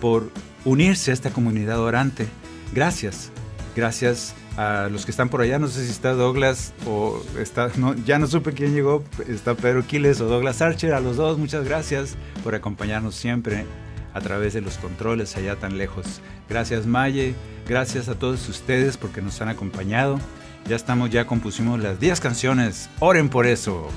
[0.00, 0.30] por
[0.64, 2.28] unirse a esta comunidad orante.
[2.72, 3.30] Gracias.
[3.74, 5.58] Gracias a los que están por allá.
[5.58, 9.04] No sé si está Douglas o está, no, ya no supe quién llegó.
[9.28, 10.94] Está Pedro Quiles o Douglas Archer.
[10.94, 13.66] A los dos, muchas gracias por acompañarnos siempre
[14.14, 16.22] a través de los controles allá tan lejos.
[16.48, 17.34] Gracias Maye,
[17.68, 20.18] gracias a todos ustedes porque nos han acompañado.
[20.66, 22.88] Ya estamos, ya compusimos las 10 canciones.
[22.98, 23.88] Oren por eso.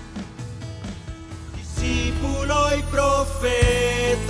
[1.55, 4.29] Discípulo y profeta.